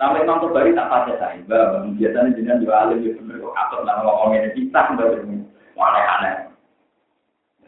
[0.00, 1.42] sampai nonton bari tak pasti saya.
[1.50, 3.42] Bah biasanya jenengan juga alim ya bener.
[3.42, 5.18] Kok atur nama ngomongnya kita mbak
[5.76, 6.34] aneh aneh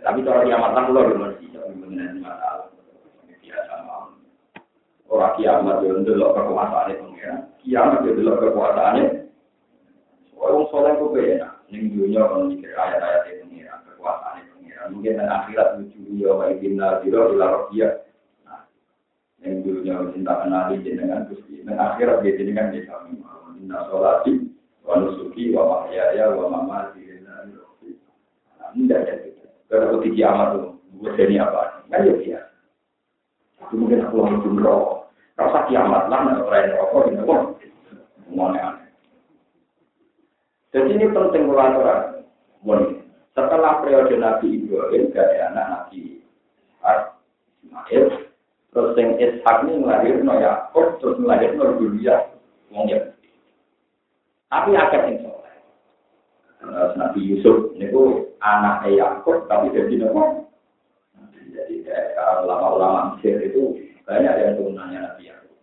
[0.05, 2.69] tapi kalau kiamat kan lo belum sih benar masalah.
[5.15, 7.41] Orang kiamat itu delok kekuasaannya pengiran.
[7.63, 9.05] Kiamat itu delok kekuasaannya.
[10.35, 11.54] Orang soleh itu beda.
[11.73, 14.89] Ning dunia kalau mikir ayat-ayat itu pengiran, kekuasaannya pengiran.
[14.93, 17.93] Mungkin dan akhirat lucu ya, wa ibinna biro ila rohiyah.
[18.45, 18.69] Nah,
[19.41, 21.65] yang dunia cinta kenali jenengan gusti.
[21.65, 23.17] Dan akhirat dia jenengan di kami.
[23.65, 24.51] Inna sholati,
[24.85, 27.01] wa nusuki, wa mahyaya, wa mamati.
[27.25, 27.49] Nah,
[28.77, 29.15] ini tidak ada.
[29.73, 31.83] Kalau kiamat itu, buat ini apa?
[31.89, 32.55] Kan ya biasa.
[33.65, 35.09] Itu mungkin aku langsung jumroh.
[35.35, 37.41] Rasa kiamat lah, nggak orang rokok, ini kok.
[38.35, 38.74] aneh
[40.75, 42.11] Jadi ini penting ulama
[43.31, 46.18] Setelah periode Nabi Ibrahim, dari anak Nabi
[47.62, 48.05] Ismail,
[48.75, 52.31] terus yang Ishak ini melahirkan Yakub, terus melahirkan Dulia,
[52.75, 53.11] wong ya.
[54.51, 55.57] Tapi akad yang soleh.
[56.95, 57.91] Nabi Yusuf ini
[58.43, 60.47] anak Yakub, tapi jadi nopo.
[61.55, 61.87] Jadi
[62.47, 65.55] ulama-ulama Mesir itu banyak yang turunannya Nabi Yakub.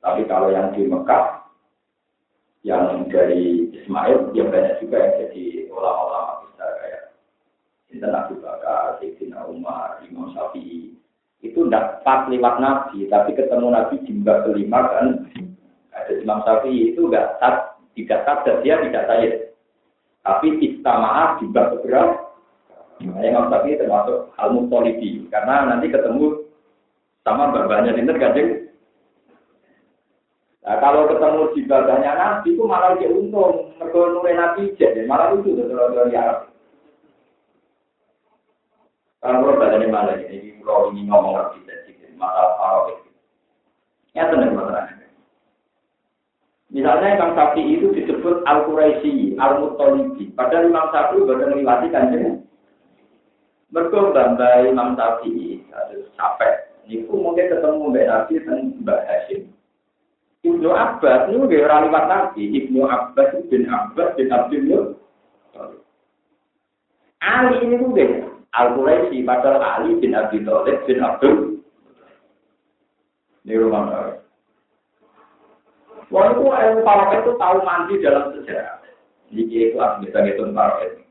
[0.00, 1.37] Tapi kalau yang di Mekah,
[2.66, 7.02] yang dari Ismail, dia banyak juga yang jadi ulama-ulama besar kayak
[7.86, 10.92] Sinten Abu Bakar, Sayyidina Umar, Imam Syafi'i.
[11.38, 15.06] Itu tidak pas lewat Nabi, tapi ketemu Nabi mbak kelima kan.
[15.94, 19.28] Ada Imam Syafi'i itu enggak sat, tidak sadar, dia tidak saya.
[20.26, 22.26] Tapi istamaah di mbak keberapa.
[22.98, 26.42] Makanya Imam Syafi'i termasuk al-mutolibi, karena nanti ketemu
[27.22, 28.67] sama bapaknya Sinten Kanjeng.
[30.68, 33.72] Nah, kalau ketemu di bapaknya Nabi itu malah dia untung.
[33.80, 36.52] Mereka nure Nabi jadi malah itu kalau dari Arab.
[39.24, 43.00] Kalau badannya malah ini, kalau ini ngomong lagi jadi masalah Arab.
[44.12, 45.08] Ya tenang masalahnya.
[46.68, 50.36] Misalnya Imam Sapi itu disebut Al-Quraisy, Al-Muttalibi.
[50.36, 52.44] Padahal Imam Sapi baru melewati kanjeng.
[53.72, 55.64] Mereka bambai Imam Sapi,
[56.12, 59.48] sampai Niku mungkin ketemu Mbak Nabi dan Mbak Hashim.
[60.48, 62.42] Ibnu Abbas ini juga orang lewat Nabi.
[62.56, 64.96] Ibnu Abbas bin Abbas bin Abdul
[67.18, 68.04] Ali ini juga
[68.56, 71.60] Al Quraisy padahal Ali bin Abi Thalib bin Abdul.
[73.44, 74.14] Ini rumah Nabi.
[76.08, 78.80] Walaupun ilmu para itu tahu mandi dalam sejarah.
[79.28, 81.04] Jadi itu bisa ngitung itu.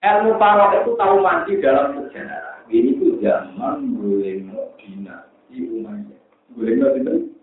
[0.00, 2.64] Ilmu para itu tahu mandi dalam sejarah.
[2.72, 4.40] Ini tuh zaman boleh
[4.80, 6.20] Dina di Umayyah.
[6.56, 7.33] Boleh itu?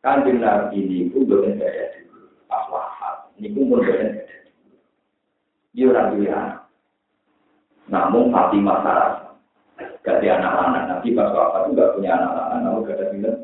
[0.00, 2.32] Kanjeng Nabi ini pun boleh saya dulu.
[2.48, 3.36] Pas wafat.
[3.36, 4.76] Ini pun boleh saya dulu.
[5.76, 6.40] Dia orang dia.
[7.92, 9.28] Namun Fatimah Sarasa.
[10.00, 10.82] Gak ada anak anak.
[10.88, 12.58] Nanti pas wafat itu gak punya anak anak.
[12.64, 13.40] Namun gak ada bilang.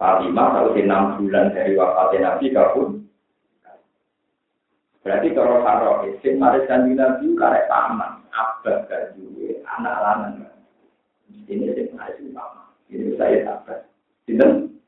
[0.00, 2.88] Fatimah kalau enam bulan dari wafatnya Nabi kabur.
[5.04, 9.12] Berarti kalau Farouk itu mari janji Nabi karek paman, abah gak
[9.76, 10.48] anak lanang.
[11.28, 12.72] Ini sih masih paman.
[12.88, 13.84] Ini saya abah.
[14.24, 14.80] Sinten?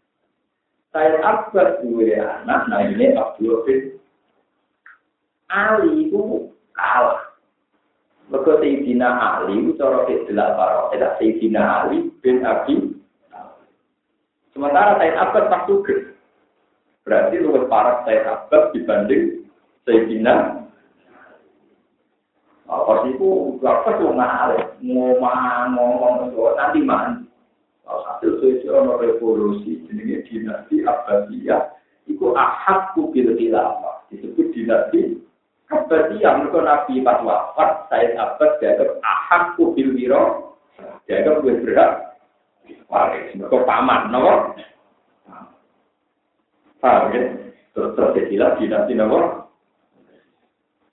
[0.92, 2.96] Saya abah dua anak.
[2.96, 4.00] Ini Abdul bin
[5.52, 7.36] Ali itu kalah.
[8.26, 10.96] Mereka Sayyidina Ali itu cara istilah Farouk.
[10.96, 12.96] Tidak Sayyidina Ali bin Abi
[14.56, 16.16] Sementara Said Abbas tak suka.
[17.04, 19.44] Berarti parah Said Abbas dibanding
[19.84, 20.66] Sayyidina
[23.06, 23.30] sih itu
[23.62, 26.14] apa tuh ngalih ngomong ngomong
[26.58, 27.25] nanti mandi
[28.16, 31.76] hasil sosial revolusi jadi dinasti Abbasiyah.
[32.08, 35.20] Itu ahad kubil khilafah disebut dinasti
[35.68, 36.32] Abbasiyah.
[36.40, 40.56] Mereka Nabi pas wafat Said Abbas dianggap ahad kubil wiro
[41.04, 41.92] dianggap gue berat
[42.88, 44.34] waris mereka paman nopo?
[46.80, 47.20] Paham ya?
[47.76, 49.44] Terus terjadilah dinasti nopo?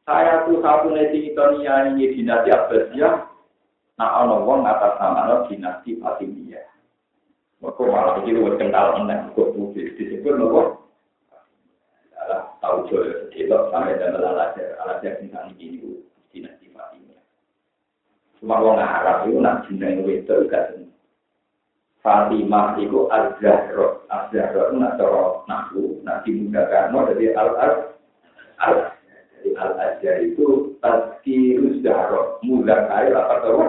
[0.04, 3.24] Saya tuh satu neti itu nyanyi dinasti Abbasiyah,
[3.96, 6.62] nah ono wong atas nama dinasti Fatimiyah.
[7.64, 10.84] Mereka malah begitu kental enak, kok putih disebut nopo.
[12.11, 16.03] Adalah tahu jual sedelok sampai dan belajar belajar tentang ini itu
[16.36, 17.24] tidak sifatnya.
[18.43, 20.76] Cuma kalau Arab itu nak jinak itu itu enggak.
[22.03, 27.74] Fatimah itu azharo azharo nak toro naku nak dimudahkan mau jadi al al
[28.59, 28.76] al
[29.39, 33.68] jadi al azhar itu tadi uzharo mudah kali lapar toro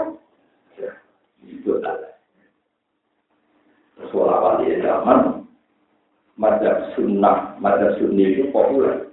[1.46, 2.13] itu adalah
[3.98, 5.46] sekolah wali zaman
[6.34, 9.10] madhab sunnah madhab sunni itu populer.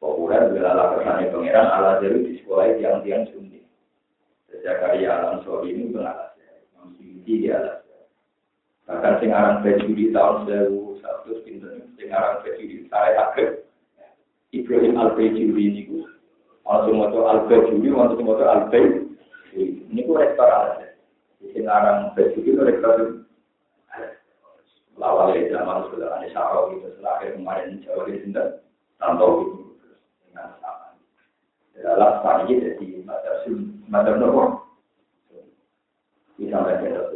[0.00, 3.64] Populer bila kesannya pangeran al ajar di sekolah yang tiang sunni.
[4.48, 6.36] Sejak karya alam sore ini benar
[6.78, 7.84] masih di alas
[8.84, 13.64] bahkan sing aran di tahun 1100 pinten sing aran di saya akhir
[14.54, 16.06] Ibrahim Al-Bajuri ini ku.
[16.62, 19.10] Langsung moto Al-Bajuri, langsung moto Al-Bajuri.
[19.90, 20.78] Ini ku rektor
[21.42, 23.23] sini orang Bajuri itu rektor
[24.94, 26.86] lawal ya zaman sudah ada syarau gitu.
[26.94, 28.42] Setelah akhir kemarin jauh di sini,
[28.98, 29.74] tanpa gitu.
[30.30, 32.18] Dengan sama.
[32.22, 33.54] Saat ini jadi macam
[33.90, 34.44] macam nopo.
[36.34, 37.14] Bisa mereka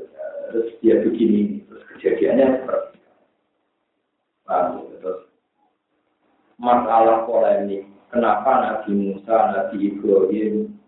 [0.48, 3.12] terus dia begini, terus kejadiannya seperti itu.
[4.48, 5.20] Paham, terus
[6.56, 7.84] masalah polemik.
[8.08, 10.80] Kenapa Nabi Musa, Nabi Ibrahim,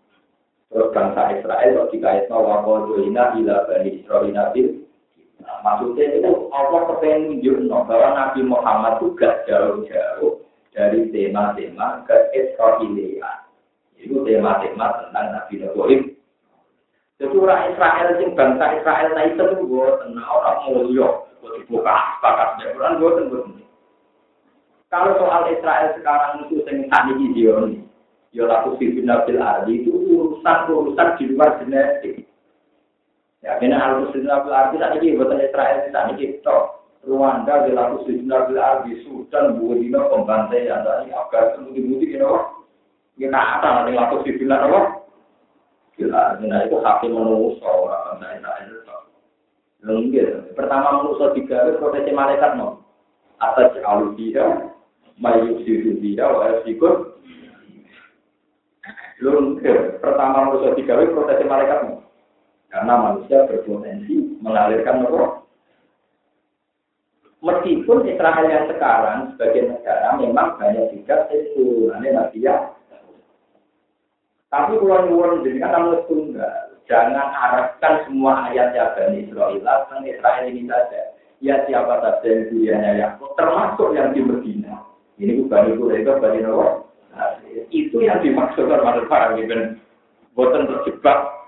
[0.73, 4.80] terus bangsa Israel kok dikaitkan kodoina ila bani Israel Nabi.
[5.41, 10.33] Nah, maksudnya itu Allah kepengen menunjukkan bahwa Nabi Muhammad itu gak jauh-jauh
[10.71, 13.37] dari tema-tema ke Israelian.
[13.97, 16.01] Itu tema-tema tentang Nabi Ibrahim.
[17.21, 22.65] Jadi orang Israel, sing bangsa Israel, nah itu gue tenang orang mulia, gue dibuka, sepakat,
[22.73, 23.61] orang gue tenang.
[24.89, 27.87] Kalau soal Israel sekarang itu sing tani Zion,
[28.35, 32.20] ya laku sifin nabil ardi itu urusan urusan di luar genetik.
[33.41, 36.57] Ya, karena al muslim nabil ardi tadi ini buatan Israel tadi kita
[37.01, 42.29] Rwanda di laku sifin nabil ardi Sudan buatino pembantaian tadi Afghanistan bukti-bukti gitu.
[43.17, 45.01] Kita apa nanti laku sifin nabil
[45.99, 48.97] Gila, nah itu hati manusia orang Israel itu.
[49.83, 50.29] Lengkir.
[50.55, 52.79] Pertama manusia tiga proteksi malaikat no.
[53.41, 54.71] Atas alusia,
[55.21, 57.21] mayu siru dia wa sikut
[59.21, 59.61] lurun
[60.01, 61.79] pertama manusia digawe proses malaikat
[62.71, 65.43] karena manusia berpotensi mengalirkan roh.
[67.41, 72.69] Meskipun Israel yang sekarang sebagai negara memang banyak juga turunannya Nabi ya.
[74.51, 80.43] Tapi kalau nyuwun jadi kata tunggal jangan arahkan semua ayat ya Bani Israel tentang Israel
[80.47, 81.01] ini saja.
[81.41, 84.85] Ya siapa saja yang dunianya yang termasuk yang di Medina?
[85.17, 86.41] Ini bukan itu, itu bani
[87.71, 89.53] itu yang dimaksudkan pada para gitu.
[90.37, 91.40] Buatan terjebak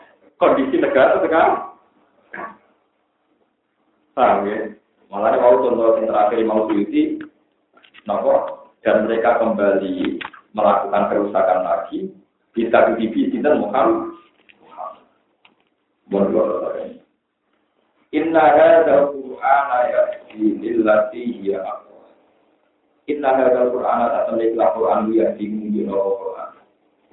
[0.43, 1.71] kondisi negara sekarang.
[4.11, 4.75] Paham ya?
[5.07, 7.21] Malah mau contoh yang terakhir mau diuti,
[8.03, 10.19] nopo, dan mereka kembali
[10.51, 12.11] melakukan kerusakan lagi,
[12.51, 14.11] kita di TV dan Muhammad.
[18.13, 21.65] Inna hadza Qur'ana yahdi lillati hiya
[23.09, 26.52] Inna hadzal Qur'ana tak temui Quran ya bingung di Quran.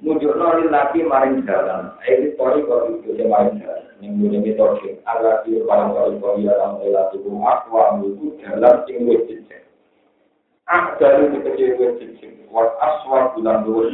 [0.01, 1.93] Mujurno lagi maring jalan.
[2.01, 3.85] Ini kori kori itu dia maring jalan.
[4.01, 4.89] Yang punya metode.
[5.05, 9.61] Allah di paling kori kori dalam elah itu akwa itu jalan sing cincin.
[10.65, 12.01] Ah dari kecil wis.
[12.49, 13.87] Wat aswa bulan dua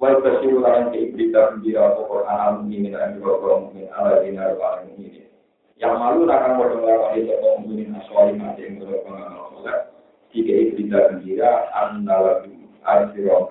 [0.00, 4.56] Wa basiru lan ke berita gembira apa Quran al mukminin lan boro mukmin ala dinar
[4.56, 5.28] wa mukminin.
[5.76, 9.92] Yang malu akan lawan itu kaum mukminin aswali mati yang boro pengamal soleh.
[10.32, 12.48] Jika berita gembira annalagu
[12.80, 13.44] arsiron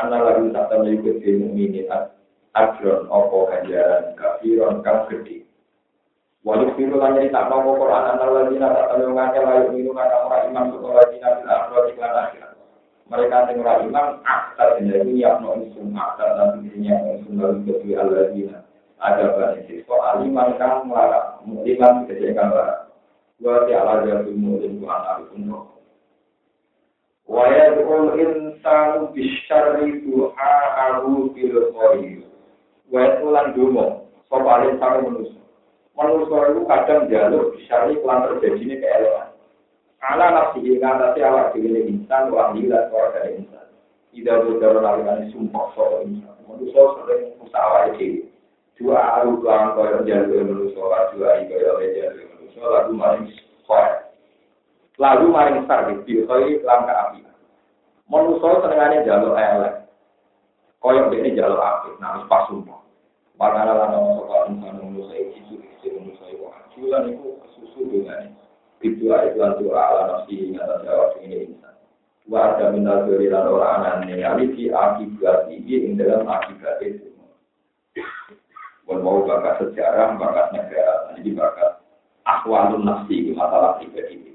[0.00, 0.16] kasiro.
[0.16, 1.92] Annalagu tak tahu ikut di mukminin
[2.56, 5.44] ajron opo ganjaran kafiron kang gede.
[6.40, 10.72] Walau firu lan nyerita nopo Quran annalagu tak tahu ngake layu minum kang ora iman
[10.72, 12.50] sekolah dina bil akhirat iklan akhirat.
[13.10, 18.62] mereka yang ora iman aktar jenenge nyapno insun aktar dan jenenge insun lalu kedui alladzina
[19.02, 22.86] ada banyak siswa aliman kang melarang muliman kejadian lara
[23.42, 25.66] wa ta'ala jatuh mulim wa arifun wa
[27.30, 32.26] yad'ul insanu bisyarri duha'ahu bil khair.
[32.90, 35.42] Wa yad'ulan dumo sapa insan manusia
[35.94, 39.30] manusia itu kadang jalur bisyarri kelan ini keelewan
[40.00, 43.68] ala nafsi ing ngatasi awak dhewe insan wa ahli lan dari insan.
[44.16, 46.34] Ida bodoro lakukan sumpah soal insan.
[46.48, 48.26] Manusia sering usaha dhewe.
[48.80, 50.80] Dua aru kelan kaya jalur manusia
[51.12, 53.28] dua kaya jalur manusia lagu maring
[53.68, 53.99] soal
[55.00, 57.24] lagu maring sar di kaya lan api
[58.12, 59.88] manusia senengane jalur elek
[60.84, 62.80] kaya dene jalur api nah pas sumpah
[63.40, 66.44] Makanya lah nama soal insan manusia itu, itu manusia itu,
[66.76, 68.36] jualan itu susu dengan
[68.84, 71.72] itu adalah doa ala nafsi jawab ini insan.
[72.28, 77.08] Wa ada minal dari lan orang anane di akibat ini ing dalam akibat itu.
[78.84, 81.80] Wal mau bakat sejarah, bakat negara, jadi bakat
[82.28, 84.29] akwalun nafsi masalah pribadi.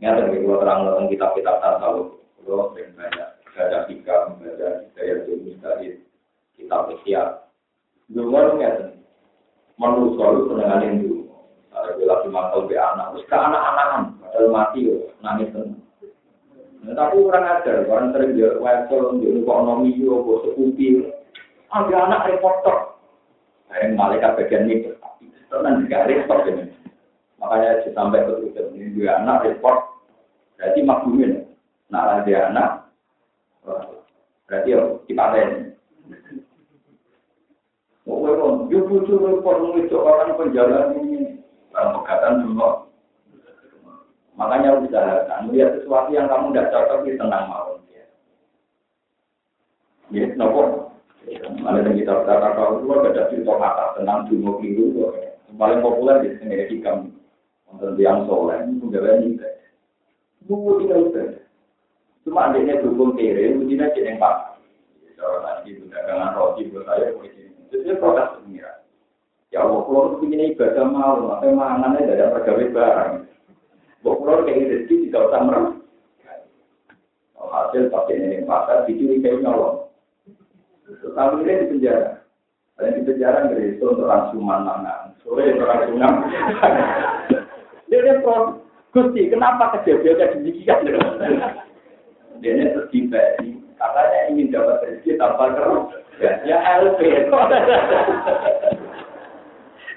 [0.00, 2.08] Nyata bagi kalau terang tentang kitab-kitab tasawuf,
[2.40, 5.94] kalau sering banyak baca hikam, baca hidayah mustahil,
[6.56, 7.22] kitab ikhya.
[8.08, 8.96] Dulu nyata,
[9.76, 11.18] manusia itu senengan dulu.
[11.70, 15.78] Ada lagi mangkal be anak, terus ke anak-anakan, padahal mati yo, nangis tenang.
[16.80, 21.06] Nah, tapi orang ajar, orang sering dia wesel, dia ekonomi yo, bos sekupi,
[21.70, 22.96] ada anak reporter,
[23.70, 24.90] yang malaikat bagian itu,
[25.46, 26.64] tenang juga report ini.
[27.38, 29.89] Makanya sampai ke Twitter ini dua anak report,
[30.60, 31.32] berarti maklumin.
[31.88, 32.70] Nah, ada anak,
[34.44, 35.72] berarti yo dipaten.
[38.04, 41.40] Oh, yo butuh report itu orang penjalan ini
[41.72, 42.92] pegatan dulu.
[44.36, 47.76] Makanya usahakan melihat sesuatu yang kamu tidak cocok di tenang mau.
[50.10, 50.90] Ya, nopo.
[51.30, 55.12] Ada yang kita kata kalau itu ada cerita kata tentang dulu keliru.
[55.54, 57.12] Paling populer di sini hikam
[57.68, 59.38] tentang yang soleh gak ini.
[60.48, 61.22] Bu tidak itu.
[62.24, 64.60] Cuma adanya dukung kiri, mungkin aja yang pak.
[65.20, 68.80] Kalau itu dagangan roti buat saya, itu protes pengira.
[69.50, 73.12] Ya Allah, kalau begini ibadah mau, maka mangannya dari pegawai barang.
[74.00, 75.66] Bok kalau kayak rezeki tidak usah merem.
[77.50, 79.90] Hasil pakai ini pasar, dicuri kayak nyolong.
[80.86, 82.22] Tapi ini di penjara.
[82.78, 85.18] Dan di penjara dari itu untuk rangsuman mangan.
[85.26, 86.14] Sore untuk rangsuman.
[87.90, 88.59] Dia dia pro,
[88.90, 90.82] Gusti, kenapa kejadian demikian?
[92.40, 93.22] Dia ini tertiba,
[93.78, 95.86] katanya ingin dapat rezeki tanpa keruh.
[96.18, 97.00] Ya, LP.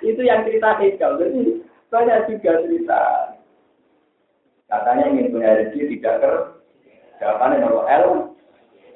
[0.03, 1.19] Itu yang cerita Hegel.
[1.19, 3.01] Jadi banyak juga cerita.
[4.67, 6.33] Katanya ingin punya rezeki tidak ker.
[7.17, 8.07] Jawabannya nomor L.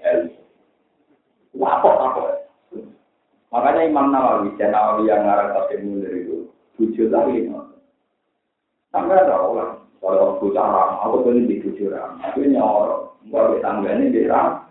[0.04, 0.20] L.
[1.58, 2.22] Apa apa?
[3.48, 7.48] Makanya Imam Nawawi, dan Nawawi yang ngarang tafsir munir itu, tujuh lagi.
[8.92, 13.92] Sampai ada orang, kalau aku cara, aku tuh di tujuh orang, aku nyawa, nggak tangga
[13.98, 14.64] ini di ram.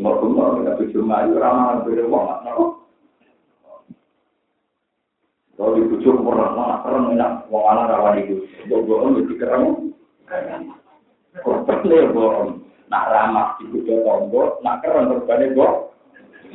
[0.00, 2.40] Mau-mau, kita tujuh maju, ramah, beruang,
[5.60, 9.92] Kalau dibujuk pernah mana keren enak, wong anak rawan itu, bohong jadi keren.
[11.44, 15.92] Korban nih bohong, nak ramah dibujuk tombol, nak keren korbannya bohong.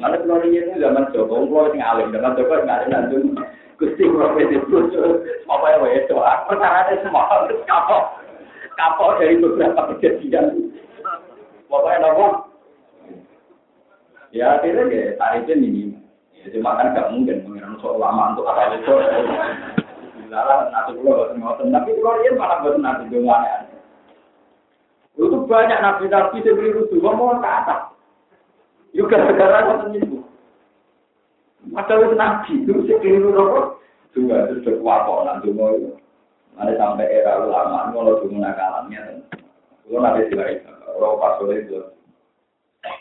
[0.01, 3.15] Mana kalau ini zaman Joko, kalau ini alim, zaman Joko nggak ada nanti.
[3.75, 7.27] Gusti bujuk, apa ya semua
[7.67, 8.03] kapok,
[8.79, 10.71] kapok dari beberapa kejadian.
[11.67, 12.47] Nopo.
[14.31, 15.99] Ya akhirnya ya tarifnya minimum.
[16.45, 17.67] Jadi makan gak mungkin mengira
[17.99, 18.93] lama untuk apa itu.
[20.29, 20.91] Nanti
[21.71, 21.91] tapi
[22.35, 23.43] malah nanti dengan
[25.15, 27.81] Itu banyak nabi-nabi yang beri rusuh, mau ke atas.
[28.91, 30.24] Yuk gara-gara ngoten.
[31.73, 33.65] Padahal itu nabi, itu sekeliru rokok.
[34.13, 35.91] Juga itu sudah kuapok nanti mau itu.
[36.55, 39.25] Ada sampai era ulama, kalau cuma nakalannya.
[39.85, 41.79] Kalau nanti silahkan, kalau pas oleh itu.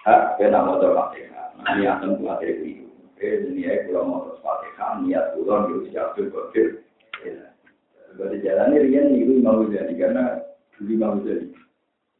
[0.04, 1.28] Hak, kena mau terpakai.
[1.64, 2.84] Ini akan buat itu
[3.24, 6.84] ini ya kalau mau terus pakai niat pulang di usia berkotir.
[8.14, 10.44] Berarti jalan ini rian niru mau jadi karena
[10.76, 11.46] dulu mau jadi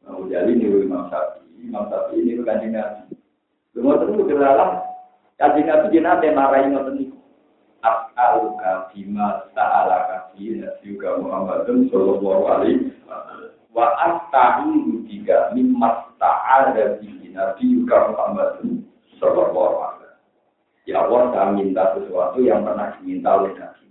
[0.03, 3.15] mau jadi niru Imam Syafi'i Imam Syafi'i ini kanjeng Nabi.
[3.77, 4.84] Lumut itu gelalah
[5.35, 7.19] kanjeng Nabi jenate marahi ngoten niku.
[7.85, 13.53] As'aluka bima ta'alaka fi nabiyyika Muhammadun sallallahu alaihi wasallam.
[13.75, 18.89] Wa asta'idu bika mimma ta'ala bihi nabiyyika Muhammadun
[19.21, 20.23] sallallahu alaihi wasallam.
[20.85, 23.89] Ya Allah, saya minta sesuatu yang pernah diminta oleh Nabi.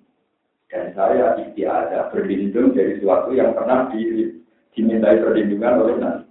[0.70, 4.30] Dan saya istiadah berlindung dari sesuatu yang pernah di,
[4.74, 6.26] dimintai perlindungan oleh Nabi.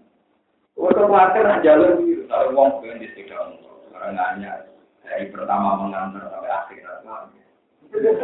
[0.74, 3.46] Untuk khawatir jalur kalau uang bukan di sekitar
[3.94, 4.73] orang nanya
[5.04, 6.82] dari pertama mengantar sampai akhir.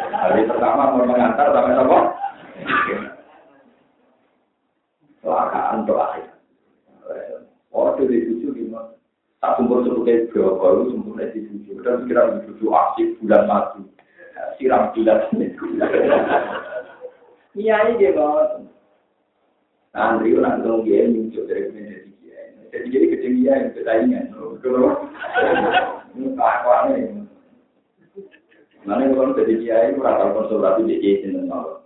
[0.09, 1.99] Hari pertama mengantar sampai apa?
[5.19, 6.25] Kelakaan untuk akhir.
[7.69, 8.97] Oh, itu di tujuh lima.
[9.39, 11.86] Tak sumber suku kayak berapa lu sumber di tujuh.
[11.86, 13.86] Dan kira tujuh asik bulan madu.
[14.57, 15.47] Siram bulan ini.
[17.59, 18.71] Iya ini dia banget.
[19.91, 22.39] Santri orang dong dia muncul dari menjadi dia.
[22.71, 24.25] Jadi jadi kecil dia yang persaingan.
[24.63, 24.91] Kalau
[26.16, 27.20] ini apa nih?
[28.88, 31.84] Mana kalau jadi dia itu rata konsultasi di dia itu nol.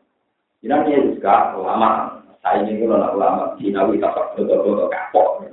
[0.61, 2.21] Ini dia juga ulama.
[2.43, 5.47] Saya ini kalau nak ulama Cinawi tak betul-betul kapok.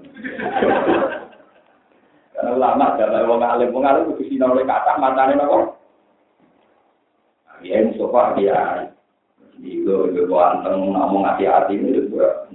[2.35, 5.77] Karena ulama dalam wong alim wong alim kudu sinau oleh kata matane napa?
[7.61, 8.89] Ya Mustafa dia
[9.61, 12.49] di lo yo anteng ngomong hati-hati itu juga.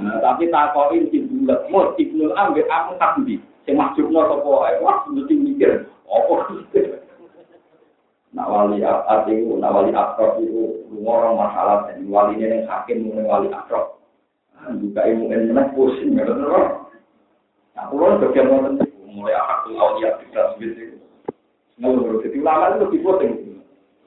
[0.00, 3.36] Nah, tapi takoki di bulat, mau ibnul ambil aku tak di,
[3.68, 6.34] sing masukno sapa wae, wah mesti mikir, apa
[8.30, 13.10] Nak wali ati ku, nak wali akrab itu, orang masalah, dan wali ini yang hakim,
[13.10, 13.98] yang wali akrab.
[14.78, 16.48] Juga ilmu yang menang pusing, ya betul
[17.74, 20.96] Nah, pulau bagian nonton mulai akal aulia bisa seperti itu.
[21.80, 23.32] Ngeluh, jadi ulama itu lebih penting.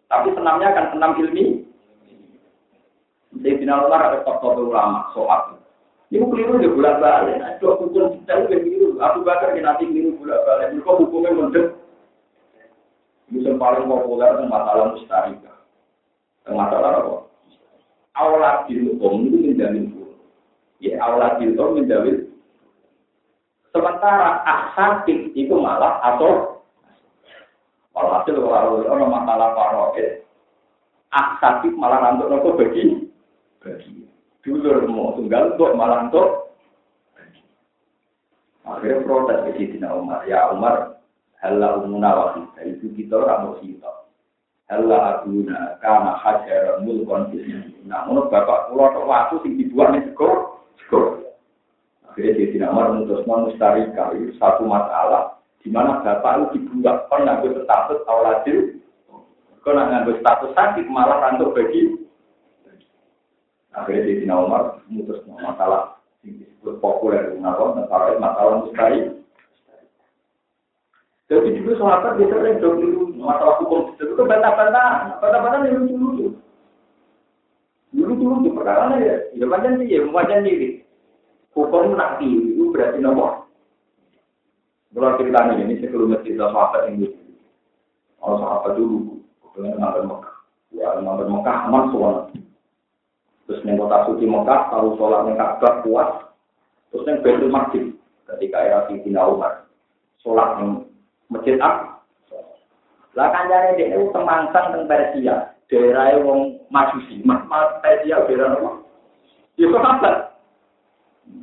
[0.06, 1.46] Tapi senamnya akan senam ilmi.
[3.34, 5.63] Final Umar ada tokoh ulama soal.
[6.14, 7.42] Ini keliru di bulan balik.
[7.58, 8.90] Itu hukum kita itu keliru.
[9.02, 10.68] Aku bakar nanti keliru bulan balik.
[10.78, 11.68] Mereka hukumnya mendek.
[13.34, 15.54] Musim paling populer itu masalah mustarika.
[16.46, 17.16] Masalah apa?
[18.14, 19.90] Awlat hukum itu menjamin
[20.78, 22.30] Ya, awlat hukum menjamin
[23.74, 26.54] Sementara aksatik itu malah atau
[27.94, 30.26] Walhasil kalau ada masalah paroid,
[31.14, 33.06] aksatik malah nantuk nopo bagi
[33.62, 34.10] bagi.
[34.44, 36.44] Dulur mau tunggal untuk malah untuk
[38.64, 40.24] Akhirnya protes ke Sidina Umar.
[40.24, 40.96] Ya Umar,
[41.44, 42.64] halla umuna wahida.
[42.64, 43.92] Itu kita orang mau kita.
[44.72, 47.28] Halla aguna karena hajar mulkon
[47.84, 51.20] menurut bapak pulau waktu sing dibuat nih skor, skor.
[52.08, 57.28] Akhirnya dia tidak mau memutus mustarika itu satu masalah di mana bapak itu dibuat kon
[57.28, 58.80] ngambil status awladil,
[59.68, 62.03] kon ngambil status sakit malah rantuk bagi.
[63.74, 69.06] Akhirnya dia tidak mau memutus masalah yang disebut populer kenapa masalah masalah mustahil.
[71.26, 76.28] Jadi dulu sahabat bisa sering dulu masalah hukum itu itu bantah-bantah, bantah-bantah yang lucu-lucu.
[77.94, 80.86] Dulu-dulu perkara ya, ya macam sih ya, macam diri.
[81.58, 83.50] Hukum nak itu berarti nomor.
[84.94, 87.10] Kalau cerita ini, ini sebelum cerita sahabat ini.
[88.22, 90.36] Kalau sahabat dulu, kemudian ngambil Mekah.
[90.70, 92.16] Ya, ngambil Mekah aman soal.
[93.44, 96.10] Terus yang kota suci Mekah, kalau sholat yang Ka'bah kuat.
[96.92, 97.86] Terus yang Baitul Maqdis,
[98.32, 99.68] ketika era Sayyidina Umar.
[100.24, 100.88] Sholat yang
[101.28, 102.00] masjid apa?
[103.14, 107.46] Lah kanjane dia itu temangsang teng Persia, daerah wong Majusi, Mas
[107.86, 108.72] Persia daerah apa?
[109.54, 110.16] Ya sahabat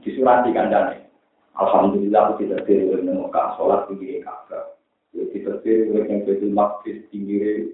[0.03, 1.07] disurati kandane.
[1.55, 4.75] Alhamdulillah aku tidak diri oleh Mekah sholat di Ka'bah.
[5.15, 7.70] Ya tidak diri oleh yang betul maksis tinggi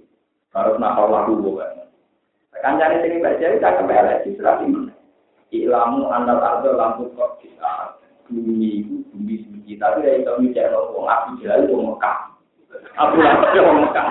[0.52, 1.85] harus nakal lalu bukan.
[2.64, 4.92] Kancane sing baca itu tak kembali disurati mana?
[5.52, 7.96] Ilamu anal ardo lampu kok bisa
[8.26, 12.18] bumi itu bumi suci tapi dari itu bicara wong aku jalan wong Mekah.
[12.98, 14.06] Aku lagi wong Mekah.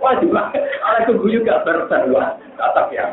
[0.00, 2.08] Wah juga, ada keguyu gak bersan
[2.56, 3.04] kata ya.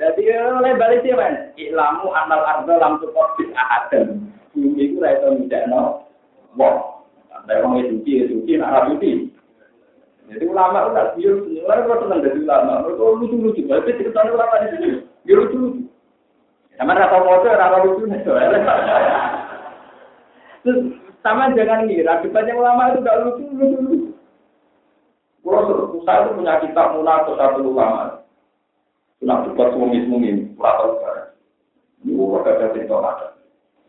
[0.00, 4.32] Jadi oleh balik sih kan, ilamu anal ardo lam tukor bis ahadan.
[4.52, 6.04] Bumi itu rasa tidak no,
[6.58, 7.00] wah,
[7.32, 9.30] ada orang itu suci, suci, nak suci.
[10.30, 13.62] Jadi ulama udah biar sebenarnya kalau senang jadi ulama, mereka lucu lucu.
[13.66, 14.88] Tapi cerita ulama di sini,
[15.26, 15.82] dia lucu lucu.
[16.78, 18.22] Sama rasa motor, rasa lucu nih
[20.62, 20.78] Terus
[21.26, 24.08] sama jangan ngira, debatnya ulama itu gak lucu lucu lucu.
[25.42, 28.22] Kalau saya itu punya kitab atau satu ulama,
[29.20, 30.00] Nak debat suami
[30.56, 31.36] pura tahu kan?
[32.00, 33.26] Ini warga ada cerita ada.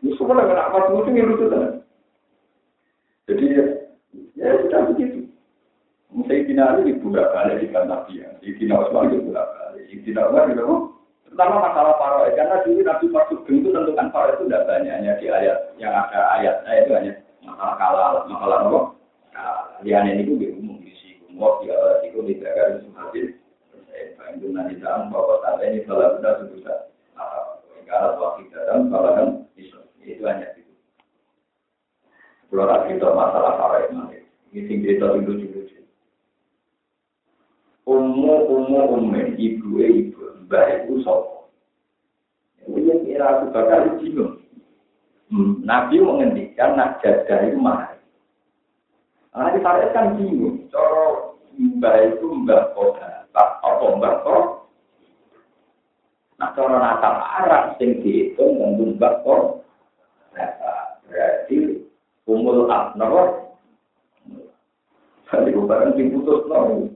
[0.04, 1.80] Ini semua lagi nak mas lucu lucu kan?
[3.30, 3.81] Jadi ya sudah.
[6.12, 8.04] Saya kira ini budak balik di kantor.
[8.12, 9.82] Saya kira Osman itu budak balik.
[9.88, 10.76] Saya kira Osman itu
[11.32, 14.92] pertama masalah paroi karena dulu nabi masuk itu tentukan far itu tidak banyak.
[14.92, 18.80] Hanya di ayat yang ada ayat itu hanya masalah kalah masalah apa?
[19.80, 23.26] Lian ini itu umum di sini umum di awal itu negara itu hadir
[23.88, 26.78] saya itu nanti dalam bahwa saat ini salah sudah sudah
[27.88, 29.28] karena waktu dalam salah kan
[30.04, 30.72] itu hanya itu.
[32.52, 33.96] Kalau kita masalah far itu
[34.52, 35.61] ini cerita lucu-lucu
[38.12, 41.48] Umu umu umen ibu ibu mbak ibu sopo.
[42.68, 44.36] Ini kira aku bakal bingung.
[45.32, 47.96] Hmm, Nabi mengendikan nak jaga itu mahal.
[49.32, 50.68] Nah, di Farid kan bingung.
[50.68, 54.60] Coro mbak itu mbak kota, tak apa mbak kota.
[56.36, 59.64] Nah, coro nakal Arab sing dihitung dan mbak kota.
[61.08, 61.80] Berarti
[62.28, 63.56] umul abnor.
[65.32, 66.92] Jadi bukan diputus nol.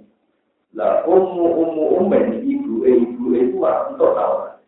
[0.77, 4.61] Lah ummu ummu ummen ibu e ibu e itu untuk tahu.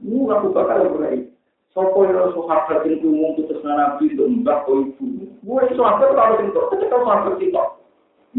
[0.00, 1.28] Ini aku bakal mulai.
[1.76, 5.04] Sopo yang sahabat yang umum putus nabi untuk mbak ko ibu.
[5.44, 7.62] Gue sahabat kalau itu, ketika sahabat itu,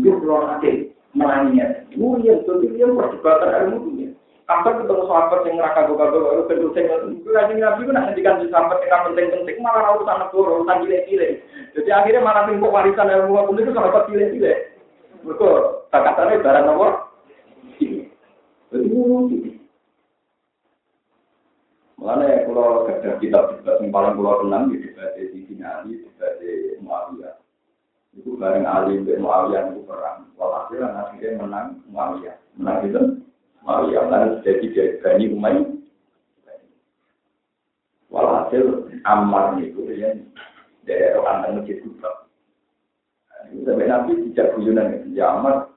[0.02, 0.72] dia belum ada
[1.14, 1.66] menanya.
[1.94, 4.10] Gue yang itu dia perdebatan ilmu dunia.
[4.44, 8.22] Kapan ketemu sahabat yang neraka gue kagak baru kedua saya gue lagi nabi gue nanti
[8.26, 11.30] kan di sahabat yang penting-penting malah urusan negara urusan gile-gile.
[11.78, 14.73] Jadi akhirnya malah tinggal warisan ilmu aku itu sahabat gile-gile.
[15.24, 15.48] Mereka
[15.88, 16.90] kata-katanya barang apa?
[18.74, 19.54] Jadi
[22.04, 26.36] Mulanya kalau kerja kitab-kitab yang paling pulau tenang di debat di sini Ali, debat
[26.84, 27.40] Muawiyah.
[28.12, 30.28] Itu bareng Ali dan Muawiyah itu perang.
[30.36, 32.36] Walhasil akhirnya menang Muawiyah.
[32.60, 33.02] Menang itu
[33.64, 34.04] Muawiyah.
[34.12, 35.68] Lalu jadi dari Bani Umayyah.
[38.12, 38.66] Walhasil
[39.08, 40.28] Ammar itu yang
[40.84, 42.23] dari orang masjid Kubra.
[43.52, 45.70] Sampai Nabi tidak guyonan ya amat.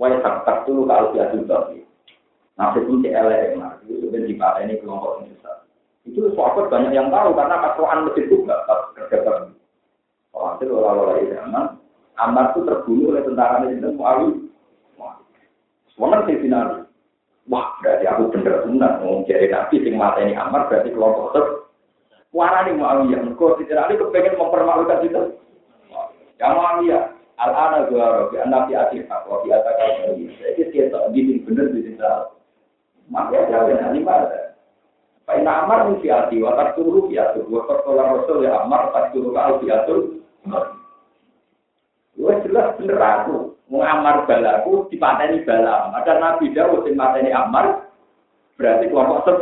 [0.00, 1.70] Wai tak tak tuh kalau dia sudah
[2.56, 5.56] Nabi pun elek nah itu di ini kelompok yang besar.
[6.04, 9.32] Itu sahabat banyak yang tahu karena kasuan masjid juga kerja kerja.
[10.30, 11.66] Hasil orang-orang zaman
[12.20, 15.14] Ammar itu terbunuh oleh tentara Nabi Muawiyah.
[15.96, 16.36] Semuanya sih.
[17.50, 21.44] Wah, berarti aku bener benar mau jadi nabi sing mata ini Ammar berarti kelompok ter.
[22.30, 25.22] Warani Muawiyah, kok tidak ada kepengen mempermalukan itu.
[26.40, 27.04] Ya Muawiyah,
[27.36, 31.84] al-ana gua robi anak di akhir hak wa bi ataka Jadi kita bikin bener di
[31.84, 32.00] sini.
[33.12, 34.50] Makanya jawab nanti mana?
[35.28, 39.12] Pak Ina Amar mesti hati, watak turu ya tuh, wa pertolak Rasul ya Amar, tak
[39.12, 40.22] turu kau ya tuh.
[42.18, 45.94] Gue jelas bener aku, mau Amar balaku, dipateni balam.
[45.94, 47.90] Ada Nabi Dawud yang mateni Amar,
[48.58, 49.38] berarti kelompok sep.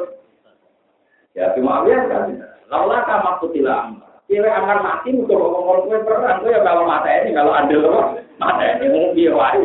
[1.36, 2.36] Ya cuma Awiyah kan,
[2.68, 4.07] laulah kamak kutila Amar.
[4.28, 8.20] Kira akan mati untuk ngomong kue perang, kue ya kalau mata ini, kalau andil apa?
[8.36, 9.64] Mata ini mau biar wae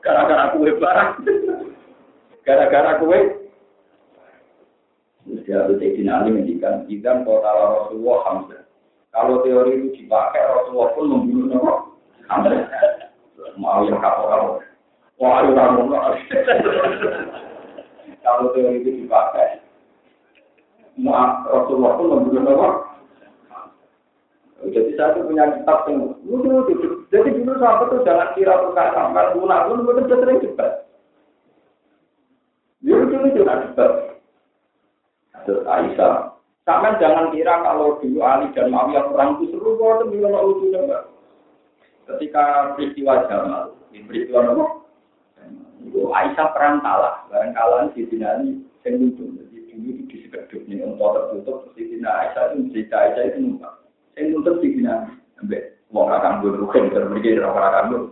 [0.00, 1.10] gara-gara kue barang.
[2.48, 3.36] Gara-gara kue.
[5.44, 8.64] Dia itu Sayyidina Ali mendikan, Idan kota Rasulullah Hamzah.
[9.12, 11.72] Kalau teori itu dipakai, Rasulullah pun membunuh nama
[12.32, 12.64] Hamzah.
[13.60, 14.24] Mau yang kamu.
[15.20, 15.84] Wah, ayo kamu.
[18.24, 19.60] Kalau teori itu dipakai,
[21.52, 22.87] Rasulullah pun membunuh nama
[24.66, 26.74] jadi saya tuh punya kitab yang lucu
[27.14, 30.72] Jadi dulu sahabat tuh jangan kira tukar sampai lunak pun betul betul sering cepat.
[32.82, 33.90] Dia lucu lucu nak cepat.
[35.46, 36.36] Terus Aisyah,
[36.68, 40.68] Sampai jangan kira kalau dulu Ali dan Muawiyah perang itu seru kok itu bilang lucu
[40.68, 41.08] enggak.
[42.04, 44.66] Ketika peristiwa Jamal, ini peristiwa apa?
[45.80, 48.20] Itu Aisyah perang kalah, barang kalah di sini
[48.84, 49.24] yang lucu.
[49.48, 53.87] Jadi dulu di sekeduk ini untuk tertutup, di sini Aisyah itu cerita Aisyah itu numpang.
[54.18, 54.90] Yang nuntut di sini,
[55.38, 55.62] sampai
[55.94, 58.02] wong akan gue rugen, terberkir orang akan gue,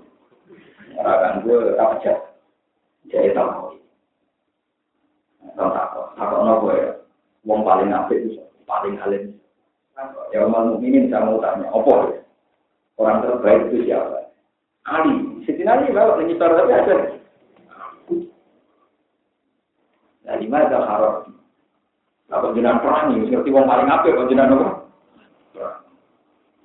[1.02, 2.14] akan gue apa aja,
[3.10, 3.74] jadi tahu.
[5.58, 6.94] Tahu tak kok, tak nopo ya,
[7.42, 8.38] wong paling apik itu
[8.70, 9.34] paling alim.
[10.30, 12.20] Ya umat mukminin bisa mau tanya, apa ya?
[13.02, 14.30] Orang terbaik itu siapa?
[14.86, 16.96] Ali, Siti Ali kalau nyitor tapi ada.
[20.26, 21.26] Nah, di mana harus?
[22.30, 23.30] Apa jenengan perang ini?
[23.30, 24.75] Seperti wong paling apik, kok jenengan apa?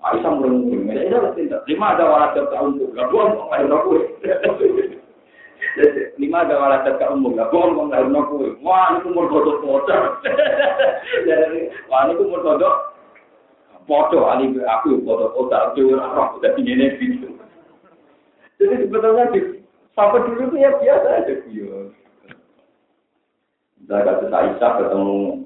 [0.02, 1.62] Aisyah merengkuh, ya sudah tidak.
[1.70, 3.94] Lima ada waladat ke umum, gak bohong kok lahir aku.
[6.18, 8.36] Lima ada waladat ke umum, gak bohong kok lahir aku.
[8.66, 10.02] Wah, ini kumur kodok motor.
[11.90, 12.92] Wah, ini kumur kodok
[13.92, 17.30] foto ali aku foto foto itu roh udah tinggi gitu.
[18.62, 19.40] Jadi sebetulnya di
[19.98, 21.92] sampai dulu tuh ya biasa aja gitu.
[23.90, 25.44] Saya kata Aisyah ketemu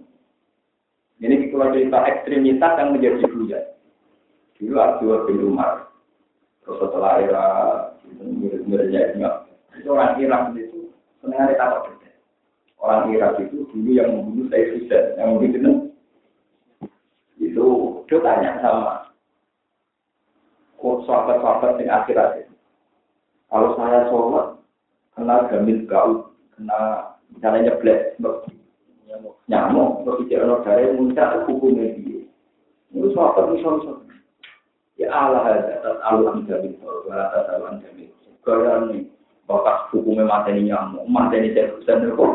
[1.23, 3.65] ini kalau cerita ekstremitas yang menjadi bujan.
[4.55, 5.91] Dulu Abdul bin Umar.
[6.63, 7.45] Terus setelah era
[8.17, 9.13] murid-muridnya
[9.75, 11.93] itu orang Irak itu senang ada takut
[12.79, 15.91] Orang Irak itu dulu yang membunuh saya Hussein, yang membunuh
[18.05, 19.05] Dia tanya sama
[21.05, 22.45] sahabat-sahabat yang akhir-akhir.
[23.49, 24.47] Kalau saya sholat,
[25.17, 26.13] kena gamil gaul,
[26.57, 28.17] kena misalnya nyeblek,
[29.49, 32.25] nyamuk, tidak ada darah, muncul hukumnya dia.
[32.93, 33.97] Itu sahabat misal-misal.
[34.95, 38.07] Ya Allah, atas aluan gamil gaul, atas aluan gamil.
[38.47, 39.11] Gaya ini,
[39.43, 42.31] bakas hukumnya mateni nyamuk, mateni saya bisa kok.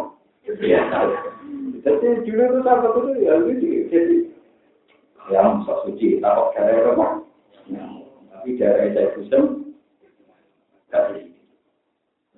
[0.60, 0.82] Ya,
[1.80, 3.32] jadi dulu itu sahabat itu ya,
[3.88, 4.04] jadi
[5.32, 7.06] yang sok suci, takut darah apa?
[8.40, 9.44] Tapi daerah saya Gusem
[10.90, 11.28] kasih.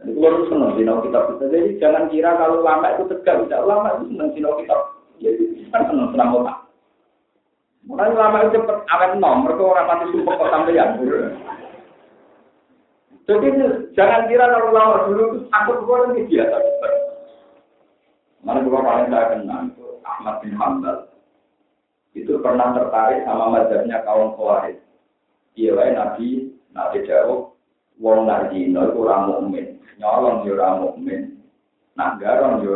[0.02, 3.88] Jadi kalau senang sinau kitab kita, jadi jangan kira kalau lama itu tegak, tidak lama
[3.98, 4.80] itu senang sinau kitab.
[5.22, 6.61] Jadi kan senang senang otak.
[7.82, 10.90] Makanya lama itu cepat awet nom, mereka orang mati sumpah kok sampai yang
[13.22, 13.48] Jadi
[13.94, 16.56] jangan kira kalau lama dulu itu takut gue ini biasa.
[18.42, 21.10] Mana gue paling saya kenal itu Ahmad bin Hambal.
[22.14, 24.78] Itu pernah tertarik sama mazhabnya kaum Khawarij.
[25.54, 26.28] Iya wae Nabi
[26.74, 27.54] Nabi jawab
[28.00, 31.38] wong nardino iku ora mukmin, nyolong yo ora mukmin.
[31.94, 32.74] Nak garon yo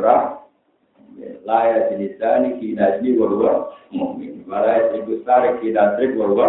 [1.44, 3.52] la ya jinisani ki najmi wa huwa
[3.93, 4.44] mukmin.
[4.44, 6.48] Wala ya ibustari ki nasrik wa huwa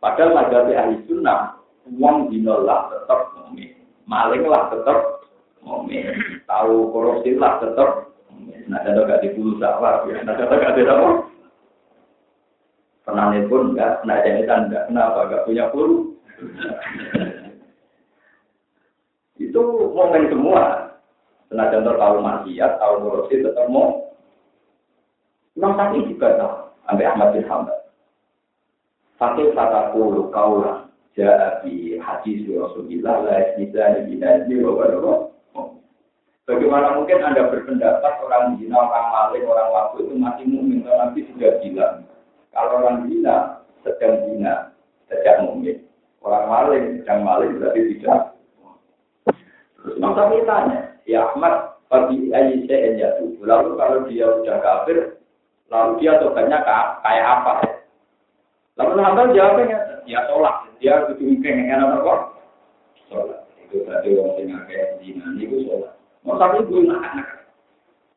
[0.00, 3.76] Padahal mazhab ahli sunnah, uang dino lah tetap mukmin,
[4.08, 5.28] maling lah tetap
[5.60, 6.08] mukmin,
[6.48, 8.08] tahu korupsi lah tetap.
[8.70, 11.26] Nah, ada gak dibulu sawah, nah, ada gak tidak
[13.02, 15.18] Penanya pun enggak, kena jahitan enggak, kenapa?
[15.26, 16.14] Enggak punya puluh.
[19.42, 20.89] itu momen semua.
[21.50, 24.14] Kena contoh tahu maksiat, tahu korupsi, tetap mau.
[25.58, 26.54] Imam Syafi'i juga tahu,
[26.86, 27.78] sampai Ahmad bin Hambal.
[29.18, 30.86] Fakir kata puluh kaulah,
[31.18, 34.62] jadi hadis Rasulullah, la isnisa di binadi,
[36.50, 41.62] Bagaimana mungkin Anda berpendapat orang zina, orang maling, orang waktu itu masih mungkin, nanti sudah
[41.62, 42.02] bilang.
[42.50, 44.74] Kalau orang zina sedang zina,
[45.06, 45.86] sejak mungkin.
[46.26, 48.29] Orang maling sedang maling berarti tidak.
[49.88, 50.78] Imam Syafi'i tanya,
[51.08, 53.32] ya Ahmad, bagi ayi saya jatuh.
[53.40, 54.98] Lalu kalau dia sudah kafir,
[55.72, 56.60] lalu dia tobatnya
[57.00, 57.52] kayak apa?
[58.76, 60.68] Lalu Hambal jawabnya, ya sholat.
[60.80, 62.14] Dia yang enak apa?
[63.08, 63.40] Sholat.
[63.68, 65.92] Itu tadi orang kayak zina, itu sholat.
[66.24, 67.40] Mau tapi gue anak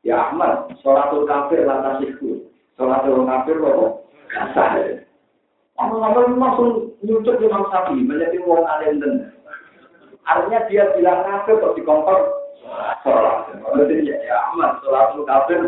[0.04, 2.52] Ya Ahmad, sholatul kafir lantas itu.
[2.76, 4.04] Sholatul kafir loh.
[4.28, 5.06] kasar.
[5.80, 6.70] Ngomong-ngomong langsung
[7.02, 9.00] nyucuk Imam Syafi'i menjadi wong alim
[10.24, 12.18] artinya dia bilang kafir kok dikompor
[13.04, 13.52] sholat.
[13.54, 15.60] Jadi ya, ya amat sholat itu kafir.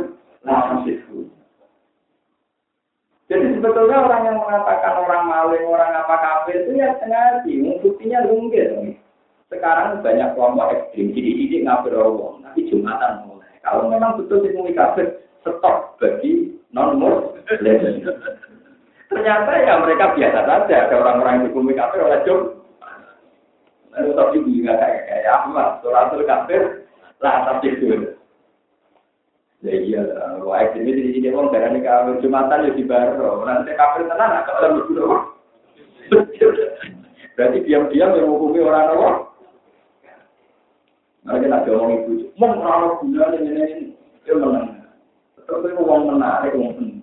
[3.25, 7.41] Jadi sebetulnya orang yang mengatakan orang maling, orang apa kafir itu ya sengaja,
[7.81, 9.01] buktinya mungkin.
[9.49, 13.53] Sekarang banyak kelompok ekstrim, jadi ini ngafir Allah, tapi Jumatan mulai.
[13.65, 17.41] Kalau memang betul itu kafir, stop bagi non-muslim.
[19.09, 20.75] Ternyata ya mereka biasa saja.
[20.89, 22.54] Ada orang-orang yang dihukumi kafir oleh Jum.
[23.95, 26.83] Lalu tapi juga kayak kayak Ahmad, suratul kafir,
[27.23, 28.11] lah tapi itu.
[29.63, 30.01] Ya iya,
[30.43, 33.47] wah ini di sini orang darah ini kafir jumatan ya di baru.
[33.47, 35.03] Nanti kafir tenan, kalau begitu.
[37.35, 39.19] Berarti diam-diam yang menghukumi orang orang.
[41.25, 43.85] Mereka nak ngomong ibu, mau orang guna ini ini,
[44.21, 44.85] dia menang.
[45.49, 47.01] Tapi mau menarik, mau penting.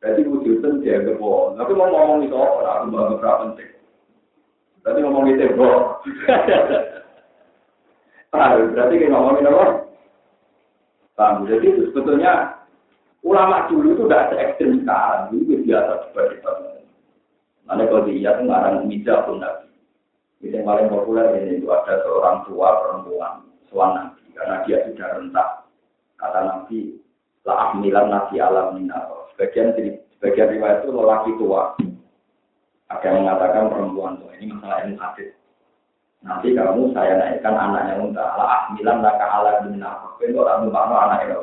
[0.00, 1.52] Jadi wujudnya dia gebo.
[1.60, 2.88] Tapi mau ngomong itu apa?
[2.88, 3.79] Aku berapa penting.
[4.80, 5.70] Berarti ngomong itu gebo.
[8.30, 9.90] Ah, berarti kita ngomongin apa?
[11.18, 11.50] Paham?
[11.50, 12.62] Jadi itu sebetulnya
[13.26, 15.34] ulama dulu itu tidak se ekstrim sekarang.
[15.34, 16.52] Dulu biasa seperti itu.
[17.66, 19.66] Nanti kalau itu ngarang mida pun nabi.
[20.46, 23.34] Yang paling populer ini itu ada seorang tua perempuan,
[23.66, 24.22] suan nabi.
[24.38, 25.48] Karena dia sudah rentak.
[26.14, 27.02] Kata nabi,
[27.42, 29.74] lah milan nasi alam minal Sebagian
[30.16, 31.74] sebagian riwayat itu lelaki tua.
[32.90, 34.34] Ada yang mengatakan perempuan tua.
[34.34, 35.30] Ini masalah ini hadis.
[36.26, 39.90] Nanti kamu saya naikkan anaknya untuk ala ahmilan laka ala bina.
[40.18, 41.38] Itu orang numpang anaknya.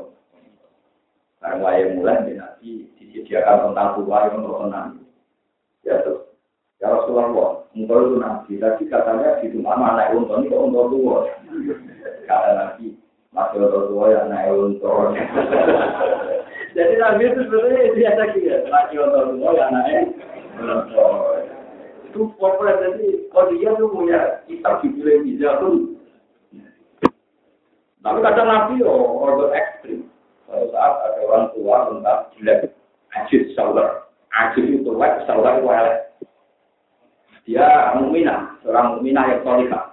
[1.39, 4.89] Karena waya mulai nanti disediakan tentang tua yang untuk tenang.
[5.87, 6.27] Ya tuh.
[6.83, 8.53] Ya Rasulullah, engkau itu nabi.
[8.59, 11.17] Tapi katanya di rumah anak untuk ini kok untuk tua.
[12.27, 12.91] Kata nabi,
[13.31, 15.15] masih untuk tua ya naik untuk.
[16.77, 18.69] Jadi Nabi itu sebenarnya biasa gitu.
[18.69, 20.01] Laki orang tua ya anaknya.
[22.07, 22.75] Itu populer.
[22.81, 24.19] Jadi kalau dia tuh punya
[24.49, 25.97] kitab di bisa pun.
[28.01, 30.07] Tapi kadang Nabi oh, orang ekstrim.
[30.47, 32.71] Pada saat ada orang tua tentang jelek,
[33.19, 34.07] ajit saudara.
[34.31, 35.67] Ajit itu wek, saudara itu
[37.51, 39.85] Dia mukminah, seorang mukminah yang solihah.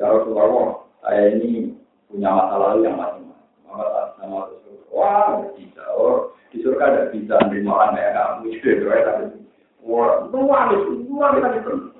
[0.00, 1.76] Ya Rasulullah, saya ini
[2.08, 3.44] punya masa lalu yang macam-macam.
[3.68, 4.40] Maka sama
[4.88, 5.84] Wah, bisa.
[6.00, 8.44] Oh, disuruh surga tidak bisa menerima orang kayak kamu.
[8.56, 9.24] Gitu, tapi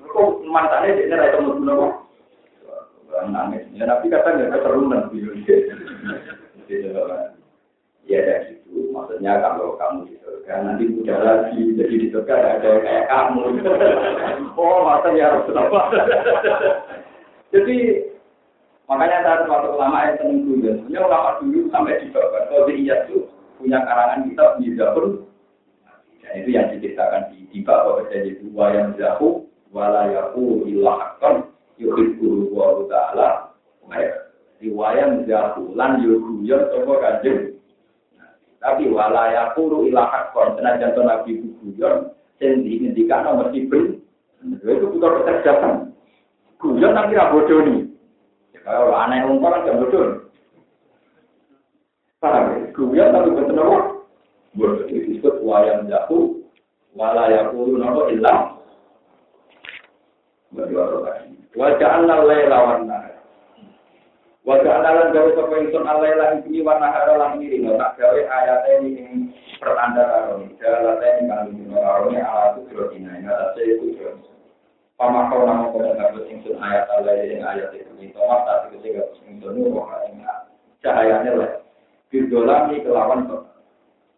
[0.09, 1.01] Kok mantannya
[3.29, 3.65] Nangis.
[3.73, 3.89] Ya
[6.69, 7.01] video
[8.09, 8.89] Ya dari situ.
[8.93, 11.61] Maksudnya kalau kamu di surga nanti muda lagi.
[11.77, 13.41] Jadi di surga ada kayak kamu.
[14.57, 15.81] Oh, maksudnya harus apa?
[17.53, 17.77] Jadi
[18.89, 22.41] makanya saat waktu ulama yang seneng dulu, sebenarnya ulama dulu sampai di bawah.
[22.49, 23.17] Kalau dia itu
[23.61, 25.28] punya karangan kitab di pun
[26.29, 31.49] dan itu yang diceritakan di tiba bahwa terjadi dua yang jauh walayaku ilahkan
[31.81, 33.49] yuhibbu wa ta'ala.
[34.61, 37.57] Riwayat jauh lan yuhuyur toko kanjeng.
[38.61, 43.97] Tapi walayaku ilahkan senajan to nabi guyon sing diindikan nomor sipil
[44.45, 45.97] itu bukan kecerdasan.
[46.61, 47.89] Guyon tapi ra bodoh nih
[48.61, 50.29] kalau aneh umpah kan gak bodoh.
[52.21, 53.88] Paham guyon tapi apa
[54.59, 56.43] Itu disebut wayang jahu,
[56.91, 58.59] wala yakulu nopo ilah.
[61.55, 62.17] Wajah Allah
[62.49, 63.19] lawan nahar.
[64.47, 69.29] Wajah Allah gawe sapa ingsun Allah ini warna hara lan iri tak gawe ayat ini
[69.61, 71.77] pertanda karo dalat ini kang dino
[72.09, 74.17] ini ala tu kiro dina ing atas itu kiro.
[74.97, 78.97] Pamakau nama kau ngabut ingsun ayat Allah yang ayat itu ini tomat tak sing
[79.37, 80.25] ingsun nuruh ing
[80.81, 81.51] cahayane lah.
[82.09, 83.29] Bidolami kelawan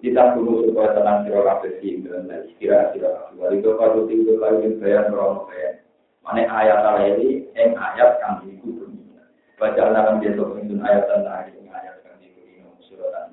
[0.01, 3.37] kita tunggu supaya tenang siro kabeh sing dan istirahat siro kabeh.
[3.37, 5.77] Wali itu kalau tinggal lagi bayan merono bayan.
[6.25, 9.21] Mana ayat ini, yang ayat kang iku dunia.
[9.61, 13.29] Baca dalam besok itu ayat tentang ini ayat kang iku ini musuran.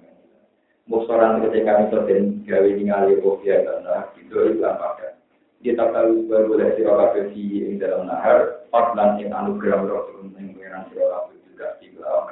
[0.85, 5.16] Musuran ketika kami sedang gawe ningali kopiah karena itu itu apa
[5.59, 8.61] Kita tahu baru boleh siro kabeh di dalam nahar.
[8.69, 12.28] Fadlan yang anugerah roh yang pengiran siro kabeh juga di bawah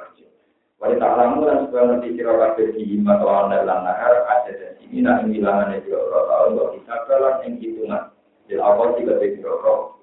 [0.77, 4.77] Wali ta'lamu dan supaya nanti sira kabeh di hima atau anda lan nahar ada dan
[4.77, 8.03] sini nak ngilangan sira ora tau kok kita kalan ing hitungan.
[8.45, 9.97] Bil awal tiga sira ora.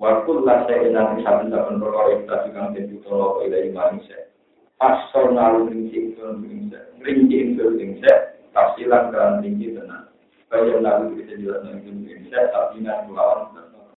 [0.00, 4.32] Waktu lah saya enam bisa bisa perkara kita juga tentu kalau ila manusia.
[4.80, 8.08] Asal nalu rinci itu rinci rinci itu rinci
[8.56, 10.08] tafsilan kan rinci tenang.
[10.48, 13.65] Kaya nalu bisa jelas rinci rinci tapi nak melawan